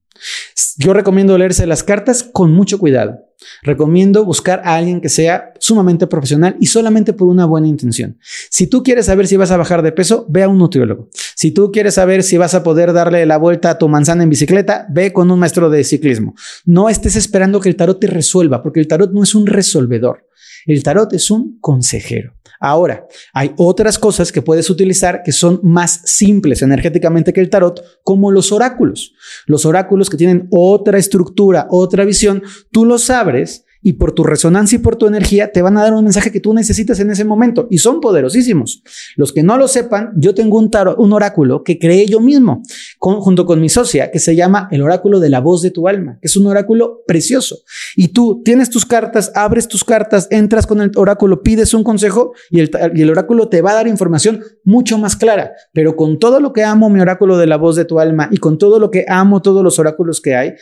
Yo 0.77 0.93
recomiendo 0.93 1.37
leerse 1.39 1.67
las 1.67 1.83
cartas 1.83 2.23
con 2.23 2.53
mucho 2.53 2.79
cuidado. 2.79 3.19
Recomiendo 3.63 4.25
buscar 4.25 4.63
a 4.65 4.77
alguien 4.77 5.01
que 5.01 5.09
sea 5.09 5.53
sumamente 5.59 6.07
profesional 6.07 6.57
y 6.61 6.67
solamente 6.67 7.13
por 7.13 7.29
una 7.29 7.45
buena 7.45 7.69
intención. 7.69 8.19
Si 8.51 8.67
tú 8.67 8.83
quieres 8.83 9.07
saber 9.07 9.27
si 9.27 9.37
vas 9.37 9.51
a 9.51 9.57
bajar 9.57 9.83
de 9.83 9.93
peso, 9.93 10.27
ve 10.29 10.43
a 10.43 10.49
un 10.49 10.59
nutriólogo. 10.59 11.09
Si 11.35 11.51
tú 11.51 11.73
quieres 11.73 11.95
saber 11.95 12.23
si 12.23 12.37
vas 12.37 12.55
a 12.55 12.63
poder 12.63 12.93
darle 12.93 13.27
la 13.27 13.39
vuelta 13.39 13.71
a 13.71 13.79
tu 13.79 13.89
manzana 13.89 14.23
en 14.23 14.31
bicicleta, 14.31 14.87
ve 14.91 15.13
con 15.13 15.31
un 15.31 15.39
maestro 15.39 15.71
de 15.71 15.85
ciclismo. 15.85 16.35
No 16.65 16.89
estés 16.89 17.17
esperando 17.17 17.61
que 17.61 17.69
el 17.69 17.77
tarot 17.77 17.99
te 17.99 18.07
resuelva, 18.07 18.63
porque 18.63 18.81
el 18.81 18.89
tarot 18.89 19.13
no 19.13 19.23
es 19.23 19.35
un 19.35 19.47
resolvedor. 19.47 20.29
El 20.67 20.83
tarot 20.83 21.13
es 21.13 21.31
un 21.31 21.59
consejero. 21.61 22.35
Ahora, 22.65 23.09
hay 23.33 23.55
otras 23.57 23.99
cosas 23.99 24.31
que 24.31 24.41
puedes 24.41 24.71
utilizar 24.71 25.25
que 25.25 25.33
son 25.33 25.59
más 25.65 26.01
simples 26.05 26.63
energéticamente 26.63 27.33
que 27.33 27.41
el 27.41 27.51
tarot, 27.51 27.83
como 28.05 28.31
los 28.31 28.53
oráculos. 28.53 29.15
Los 29.47 29.67
oráculos 29.67 30.09
que 30.09 30.17
tienen 30.17 30.47
otra 30.53 30.97
estructura, 30.97 31.67
otra 31.71 32.05
visión, 32.05 32.45
tú 32.71 32.85
los 32.85 33.11
abres 33.11 33.65
y 33.83 33.95
por 33.95 34.13
tu 34.13 34.23
resonancia 34.23 34.77
y 34.77 34.79
por 34.79 34.97
tu 34.97 35.07
energía 35.07 35.51
te 35.51 35.61
van 35.61 35.77
a 35.77 35.83
dar 35.83 35.93
un 35.93 36.05
mensaje 36.05 36.31
que 36.31 36.41
tú 36.41 36.55
necesitas 36.55 37.01
en 37.01 37.11
ese 37.11 37.25
momento 37.25 37.67
y 37.71 37.79
son 37.79 38.01
poderosísimos. 38.01 38.83
Los 39.17 39.33
que 39.33 39.43
no 39.43 39.59
lo 39.59 39.69
sepan, 39.69 40.13
yo 40.17 40.35
tengo 40.35 40.59
un, 40.59 40.71
un 40.99 41.13
oráculo 41.13 41.65
que 41.65 41.79
creé 41.79 42.07
yo 42.07 42.21
mismo 42.21 42.63
junto 42.99 43.45
con 43.45 43.61
mi 43.61 43.69
socia 43.69 44.11
que 44.11 44.21
se 44.21 44.37
llama 44.37 44.69
el 44.71 44.83
oráculo 44.83 45.19
de 45.21 45.29
la 45.29 45.41
voz 45.41 45.63
de 45.63 45.71
tu 45.71 45.89
alma, 45.89 46.19
que 46.21 46.29
es 46.29 46.37
un 46.37 46.47
oráculo 46.47 47.03
precioso. 47.07 47.59
Y 47.97 48.09
tú 48.09 48.43
tienes 48.45 48.71
tus 48.71 48.87
cartas, 48.87 49.33
abres 49.35 49.67
tus 49.67 49.85
cartas, 49.85 50.29
entras 50.31 50.67
con 50.67 50.81
el 50.81 50.93
oráculo, 50.97 51.43
pides 51.43 51.75
un 51.75 51.83
consejo 51.83 52.33
y 52.51 52.61
el, 52.61 52.71
y 52.95 53.03
el 53.03 53.11
oráculo 53.11 53.49
te 53.49 53.63
va 53.63 53.73
a 53.73 53.75
dar 53.75 53.89
información 53.89 54.43
mucho 54.65 54.99
más 54.99 55.17
clara. 55.17 55.53
Pero 55.73 55.97
con 55.97 56.19
todo 56.19 56.41
lo 56.41 56.53
que 56.53 56.63
amo 56.63 56.89
mi 56.89 57.01
oráculo 57.01 57.37
de 57.37 57.47
la 57.47 57.57
voz 57.57 57.77
de 57.77 57.85
tu 57.85 57.99
alma 57.99 58.29
y 58.31 58.37
con 58.37 58.59
todo 58.59 58.79
lo 58.79 58.91
que 58.91 59.05
amo 59.09 59.43
todos 59.43 59.65
los 59.65 59.79
oráculos 59.79 60.21
que 60.21 60.37
hay, 60.37 60.55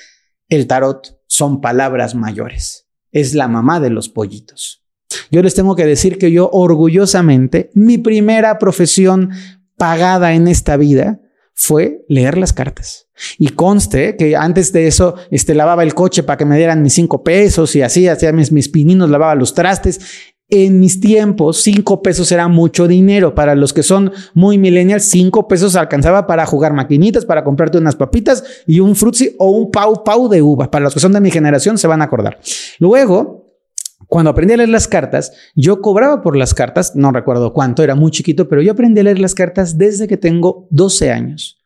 el 0.48 0.66
tarot 0.66 1.20
son 1.26 1.60
palabras 1.60 2.14
mayores 2.14 2.89
es 3.12 3.34
la 3.34 3.48
mamá 3.48 3.80
de 3.80 3.90
los 3.90 4.08
pollitos. 4.08 4.82
Yo 5.30 5.42
les 5.42 5.54
tengo 5.54 5.76
que 5.76 5.86
decir 5.86 6.18
que 6.18 6.30
yo 6.30 6.48
orgullosamente, 6.52 7.70
mi 7.74 7.98
primera 7.98 8.58
profesión 8.58 9.30
pagada 9.76 10.34
en 10.34 10.48
esta 10.48 10.76
vida 10.76 11.20
fue 11.54 12.04
leer 12.08 12.38
las 12.38 12.52
cartas. 12.52 13.08
Y 13.38 13.48
conste 13.48 14.16
que 14.16 14.34
antes 14.34 14.72
de 14.72 14.86
eso, 14.86 15.16
este, 15.30 15.54
lavaba 15.54 15.82
el 15.82 15.94
coche 15.94 16.22
para 16.22 16.38
que 16.38 16.46
me 16.46 16.56
dieran 16.56 16.82
mis 16.82 16.94
cinco 16.94 17.22
pesos 17.22 17.76
y 17.76 17.82
así, 17.82 18.08
hacía 18.08 18.32
mis, 18.32 18.50
mis 18.50 18.68
pininos, 18.68 19.10
lavaba 19.10 19.34
los 19.34 19.52
trastes. 19.52 20.00
En 20.50 20.80
mis 20.80 21.00
tiempos, 21.00 21.62
cinco 21.62 22.02
pesos 22.02 22.30
era 22.32 22.48
mucho 22.48 22.88
dinero. 22.88 23.34
Para 23.34 23.54
los 23.54 23.72
que 23.72 23.82
son 23.82 24.12
muy 24.34 24.58
millennials, 24.58 25.04
cinco 25.04 25.46
pesos 25.46 25.76
alcanzaba 25.76 26.26
para 26.26 26.44
jugar 26.44 26.72
maquinitas, 26.72 27.24
para 27.24 27.44
comprarte 27.44 27.78
unas 27.78 27.96
papitas 27.96 28.42
y 28.66 28.80
un 28.80 28.96
frutzi 28.96 29.36
o 29.38 29.50
un 29.50 29.70
pau 29.70 30.02
pau 30.02 30.28
de 30.28 30.42
uva. 30.42 30.70
Para 30.70 30.84
los 30.84 30.94
que 30.94 31.00
son 31.00 31.12
de 31.12 31.20
mi 31.20 31.30
generación 31.30 31.78
se 31.78 31.86
van 31.86 32.02
a 32.02 32.06
acordar. 32.06 32.40
Luego, 32.80 33.54
cuando 34.08 34.30
aprendí 34.30 34.54
a 34.54 34.56
leer 34.56 34.70
las 34.70 34.88
cartas, 34.88 35.32
yo 35.54 35.80
cobraba 35.80 36.20
por 36.20 36.36
las 36.36 36.52
cartas, 36.52 36.96
no 36.96 37.12
recuerdo 37.12 37.52
cuánto, 37.52 37.84
era 37.84 37.94
muy 37.94 38.10
chiquito, 38.10 38.48
pero 38.48 38.60
yo 38.60 38.72
aprendí 38.72 39.00
a 39.00 39.04
leer 39.04 39.20
las 39.20 39.36
cartas 39.36 39.78
desde 39.78 40.08
que 40.08 40.16
tengo 40.16 40.66
12 40.70 41.12
años 41.12 41.59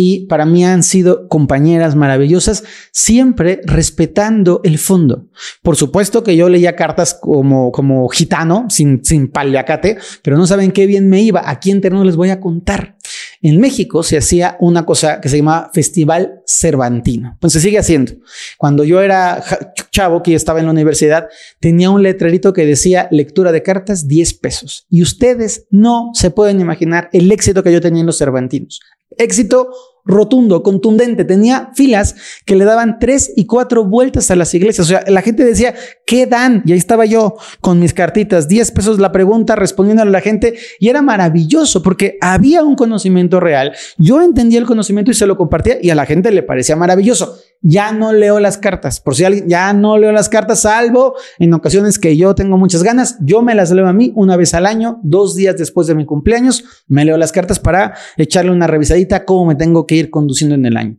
y 0.00 0.26
para 0.26 0.46
mí 0.46 0.64
han 0.64 0.84
sido 0.84 1.26
compañeras 1.26 1.96
maravillosas, 1.96 2.62
siempre 2.92 3.60
respetando 3.64 4.60
el 4.62 4.78
fondo. 4.78 5.26
Por 5.60 5.74
supuesto 5.74 6.22
que 6.22 6.36
yo 6.36 6.48
leía 6.48 6.76
cartas 6.76 7.18
como, 7.20 7.72
como 7.72 8.08
gitano, 8.08 8.66
sin, 8.70 9.04
sin 9.04 9.26
paliacate, 9.26 9.98
pero 10.22 10.38
no 10.38 10.46
saben 10.46 10.70
qué 10.70 10.86
bien 10.86 11.08
me 11.08 11.20
iba. 11.20 11.50
Aquí 11.50 11.72
en 11.72 11.80
Terno 11.80 12.04
les 12.04 12.14
voy 12.14 12.30
a 12.30 12.38
contar. 12.38 12.96
En 13.42 13.60
México 13.60 14.04
se 14.04 14.16
hacía 14.16 14.56
una 14.60 14.86
cosa 14.86 15.20
que 15.20 15.28
se 15.28 15.38
llamaba 15.38 15.72
Festival 15.74 16.42
Cervantino. 16.46 17.36
Pues 17.40 17.52
se 17.54 17.60
sigue 17.60 17.80
haciendo. 17.80 18.12
Cuando 18.56 18.84
yo 18.84 19.00
era 19.00 19.42
chavo, 19.90 20.22
que 20.22 20.36
estaba 20.36 20.60
en 20.60 20.66
la 20.66 20.72
universidad, 20.72 21.26
tenía 21.58 21.90
un 21.90 22.04
letrerito 22.04 22.52
que 22.52 22.66
decía 22.66 23.08
lectura 23.10 23.50
de 23.50 23.64
cartas 23.64 24.06
10 24.06 24.34
pesos. 24.34 24.86
Y 24.88 25.02
ustedes 25.02 25.66
no 25.70 26.10
se 26.14 26.30
pueden 26.30 26.60
imaginar 26.60 27.08
el 27.12 27.32
éxito 27.32 27.64
que 27.64 27.72
yo 27.72 27.80
tenía 27.80 28.00
en 28.00 28.06
los 28.06 28.18
Cervantinos. 28.18 28.80
Éxito 29.18 29.70
rotundo, 30.08 30.62
contundente. 30.62 31.24
Tenía 31.24 31.70
filas 31.74 32.16
que 32.44 32.56
le 32.56 32.64
daban 32.64 32.98
tres 32.98 33.30
y 33.36 33.46
cuatro 33.46 33.84
vueltas 33.84 34.30
a 34.30 34.36
las 34.36 34.52
iglesias. 34.54 34.86
O 34.86 34.88
sea, 34.88 35.04
la 35.06 35.22
gente 35.22 35.44
decía, 35.44 35.74
¿qué 36.06 36.26
dan? 36.26 36.62
Y 36.64 36.72
ahí 36.72 36.78
estaba 36.78 37.04
yo 37.04 37.36
con 37.60 37.78
mis 37.78 37.94
cartitas, 37.94 38.48
10 38.48 38.72
pesos 38.72 38.98
la 38.98 39.12
pregunta, 39.12 39.54
respondiendo 39.54 40.02
a 40.02 40.06
la 40.06 40.20
gente. 40.20 40.54
Y 40.80 40.88
era 40.88 41.02
maravilloso 41.02 41.82
porque 41.82 42.16
había 42.20 42.64
un 42.64 42.74
conocimiento 42.74 43.38
real. 43.38 43.74
Yo 43.98 44.22
entendía 44.22 44.58
el 44.58 44.66
conocimiento 44.66 45.10
y 45.10 45.14
se 45.14 45.26
lo 45.26 45.36
compartía 45.36 45.78
y 45.80 45.90
a 45.90 45.94
la 45.94 46.06
gente 46.06 46.32
le 46.32 46.42
parecía 46.42 46.74
maravilloso. 46.74 47.38
Ya 47.60 47.92
no 47.92 48.12
leo 48.12 48.38
las 48.38 48.56
cartas. 48.56 49.00
Por 49.00 49.16
si 49.16 49.24
alguien, 49.24 49.48
ya 49.48 49.72
no 49.72 49.98
leo 49.98 50.12
las 50.12 50.28
cartas, 50.28 50.62
salvo 50.62 51.16
en 51.38 51.52
ocasiones 51.54 51.98
que 51.98 52.16
yo 52.16 52.34
tengo 52.34 52.56
muchas 52.56 52.82
ganas. 52.82 53.16
Yo 53.20 53.42
me 53.42 53.54
las 53.54 53.70
leo 53.70 53.86
a 53.88 53.92
mí 53.92 54.12
una 54.14 54.36
vez 54.36 54.54
al 54.54 54.66
año, 54.66 55.00
dos 55.02 55.34
días 55.34 55.56
después 55.56 55.86
de 55.86 55.94
mi 55.94 56.06
cumpleaños. 56.06 56.64
Me 56.86 57.04
leo 57.04 57.16
las 57.16 57.32
cartas 57.32 57.58
para 57.58 57.94
echarle 58.16 58.52
una 58.52 58.66
revisadita 58.66 59.24
cómo 59.24 59.46
me 59.46 59.54
tengo 59.56 59.86
que 59.86 59.96
ir 59.96 60.10
conduciendo 60.10 60.54
en 60.54 60.66
el 60.66 60.76
año. 60.76 60.96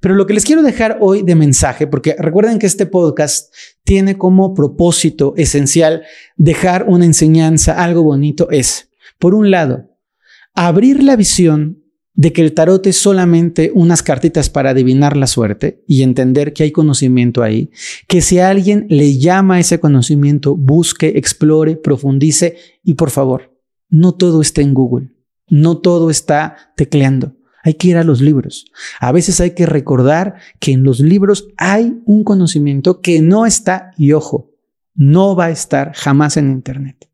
Pero 0.00 0.14
lo 0.14 0.26
que 0.26 0.34
les 0.34 0.44
quiero 0.44 0.62
dejar 0.62 0.98
hoy 1.00 1.22
de 1.22 1.36
mensaje, 1.36 1.86
porque 1.86 2.16
recuerden 2.18 2.58
que 2.58 2.66
este 2.66 2.86
podcast 2.86 3.54
tiene 3.84 4.18
como 4.18 4.52
propósito 4.52 5.32
esencial 5.36 6.02
dejar 6.36 6.86
una 6.88 7.04
enseñanza, 7.04 7.82
algo 7.82 8.02
bonito, 8.02 8.50
es, 8.50 8.90
por 9.18 9.34
un 9.34 9.50
lado, 9.50 9.90
abrir 10.54 11.02
la 11.02 11.16
visión 11.16 11.81
de 12.14 12.32
que 12.32 12.42
el 12.42 12.52
tarot 12.52 12.86
es 12.86 12.96
solamente 12.96 13.70
unas 13.74 14.02
cartitas 14.02 14.50
para 14.50 14.70
adivinar 14.70 15.16
la 15.16 15.26
suerte 15.26 15.82
y 15.86 16.02
entender 16.02 16.52
que 16.52 16.64
hay 16.64 16.72
conocimiento 16.72 17.42
ahí, 17.42 17.70
que 18.06 18.20
si 18.20 18.38
alguien 18.38 18.86
le 18.88 19.18
llama 19.18 19.60
ese 19.60 19.80
conocimiento, 19.80 20.54
busque, 20.54 21.12
explore, 21.16 21.76
profundice 21.76 22.56
y 22.82 22.94
por 22.94 23.10
favor, 23.10 23.58
no 23.88 24.12
todo 24.12 24.42
está 24.42 24.60
en 24.60 24.74
Google, 24.74 25.10
no 25.48 25.78
todo 25.78 26.10
está 26.10 26.72
tecleando. 26.76 27.36
Hay 27.64 27.74
que 27.74 27.88
ir 27.88 27.96
a 27.96 28.04
los 28.04 28.20
libros. 28.20 28.66
A 28.98 29.12
veces 29.12 29.40
hay 29.40 29.52
que 29.52 29.66
recordar 29.66 30.34
que 30.58 30.72
en 30.72 30.82
los 30.82 30.98
libros 30.98 31.48
hay 31.56 32.00
un 32.06 32.24
conocimiento 32.24 33.00
que 33.00 33.22
no 33.22 33.46
está, 33.46 33.92
y 33.96 34.12
ojo, 34.12 34.50
no 34.94 35.36
va 35.36 35.46
a 35.46 35.50
estar 35.50 35.92
jamás 35.94 36.36
en 36.36 36.50
Internet. 36.50 37.08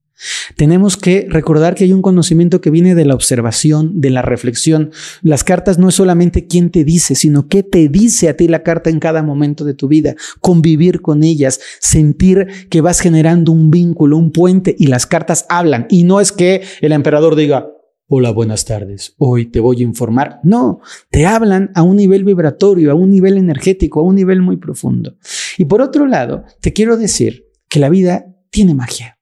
Tenemos 0.56 0.96
que 0.96 1.26
recordar 1.28 1.74
que 1.74 1.84
hay 1.84 1.92
un 1.92 2.02
conocimiento 2.02 2.60
que 2.60 2.70
viene 2.70 2.94
de 2.94 3.04
la 3.04 3.14
observación, 3.14 4.00
de 4.00 4.10
la 4.10 4.22
reflexión. 4.22 4.90
Las 5.22 5.44
cartas 5.44 5.78
no 5.78 5.88
es 5.88 5.94
solamente 5.94 6.46
quién 6.46 6.70
te 6.70 6.84
dice, 6.84 7.14
sino 7.14 7.48
qué 7.48 7.62
te 7.62 7.88
dice 7.88 8.28
a 8.28 8.36
ti 8.36 8.48
la 8.48 8.62
carta 8.62 8.90
en 8.90 9.00
cada 9.00 9.22
momento 9.22 9.64
de 9.64 9.74
tu 9.74 9.88
vida. 9.88 10.14
Convivir 10.40 11.00
con 11.00 11.22
ellas, 11.22 11.60
sentir 11.80 12.46
que 12.70 12.80
vas 12.80 13.00
generando 13.00 13.52
un 13.52 13.70
vínculo, 13.70 14.16
un 14.16 14.32
puente 14.32 14.74
y 14.78 14.86
las 14.88 15.06
cartas 15.06 15.46
hablan. 15.48 15.86
Y 15.90 16.04
no 16.04 16.20
es 16.20 16.32
que 16.32 16.62
el 16.80 16.92
emperador 16.92 17.36
diga, 17.36 17.68
Hola, 18.10 18.30
buenas 18.30 18.64
tardes. 18.64 19.14
Hoy 19.18 19.50
te 19.50 19.60
voy 19.60 19.80
a 19.80 19.82
informar. 19.82 20.40
No, 20.42 20.80
te 21.10 21.26
hablan 21.26 21.70
a 21.74 21.82
un 21.82 21.96
nivel 21.96 22.24
vibratorio, 22.24 22.90
a 22.90 22.94
un 22.94 23.10
nivel 23.10 23.36
energético, 23.36 24.00
a 24.00 24.02
un 24.02 24.14
nivel 24.14 24.40
muy 24.40 24.56
profundo. 24.56 25.18
Y 25.58 25.66
por 25.66 25.82
otro 25.82 26.06
lado, 26.06 26.44
te 26.62 26.72
quiero 26.72 26.96
decir 26.96 27.44
que 27.68 27.80
la 27.80 27.90
vida 27.90 28.24
tiene 28.50 28.72
magia. 28.72 29.17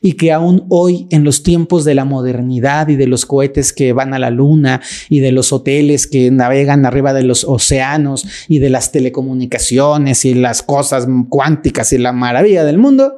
Y 0.00 0.12
que 0.14 0.32
aún 0.32 0.66
hoy, 0.68 1.06
en 1.10 1.24
los 1.24 1.42
tiempos 1.42 1.84
de 1.84 1.94
la 1.94 2.04
modernidad 2.04 2.88
y 2.88 2.96
de 2.96 3.06
los 3.06 3.26
cohetes 3.26 3.72
que 3.72 3.92
van 3.92 4.14
a 4.14 4.18
la 4.18 4.30
luna 4.30 4.80
y 5.08 5.20
de 5.20 5.32
los 5.32 5.52
hoteles 5.52 6.06
que 6.06 6.30
navegan 6.30 6.86
arriba 6.86 7.12
de 7.12 7.22
los 7.22 7.44
océanos 7.44 8.26
y 8.48 8.58
de 8.58 8.70
las 8.70 8.92
telecomunicaciones 8.92 10.24
y 10.24 10.34
las 10.34 10.62
cosas 10.62 11.06
cuánticas 11.28 11.92
y 11.92 11.98
la 11.98 12.12
maravilla 12.12 12.64
del 12.64 12.78
mundo, 12.78 13.12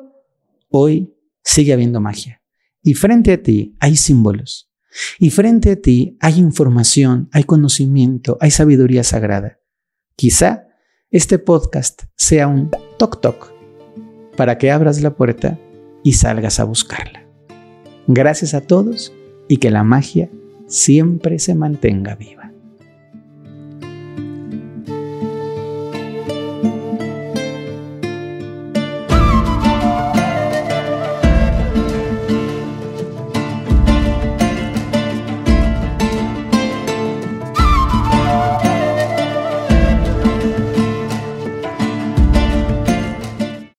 hoy 0.70 1.14
sigue 1.42 1.72
habiendo 1.72 2.00
magia. 2.00 2.42
Y 2.82 2.94
frente 2.94 3.32
a 3.32 3.42
ti 3.42 3.76
hay 3.80 3.96
símbolos. 3.96 4.70
Y 5.18 5.30
frente 5.30 5.72
a 5.72 5.76
ti 5.76 6.16
hay 6.20 6.38
información, 6.38 7.28
hay 7.32 7.44
conocimiento, 7.44 8.36
hay 8.40 8.50
sabiduría 8.50 9.04
sagrada. 9.04 9.58
Quizá 10.16 10.64
este 11.10 11.38
podcast 11.38 12.02
sea 12.16 12.48
un 12.48 12.70
toc 12.98 13.20
toc 13.20 13.52
para 14.36 14.58
que 14.58 14.70
abras 14.70 15.00
la 15.00 15.14
puerta 15.14 15.58
y 16.08 16.14
salgas 16.14 16.58
a 16.58 16.64
buscarla. 16.64 17.26
Gracias 18.06 18.54
a 18.54 18.62
todos 18.62 19.12
y 19.46 19.58
que 19.58 19.70
la 19.70 19.84
magia 19.84 20.30
siempre 20.66 21.38
se 21.38 21.54
mantenga 21.54 22.14
viva. 22.14 22.37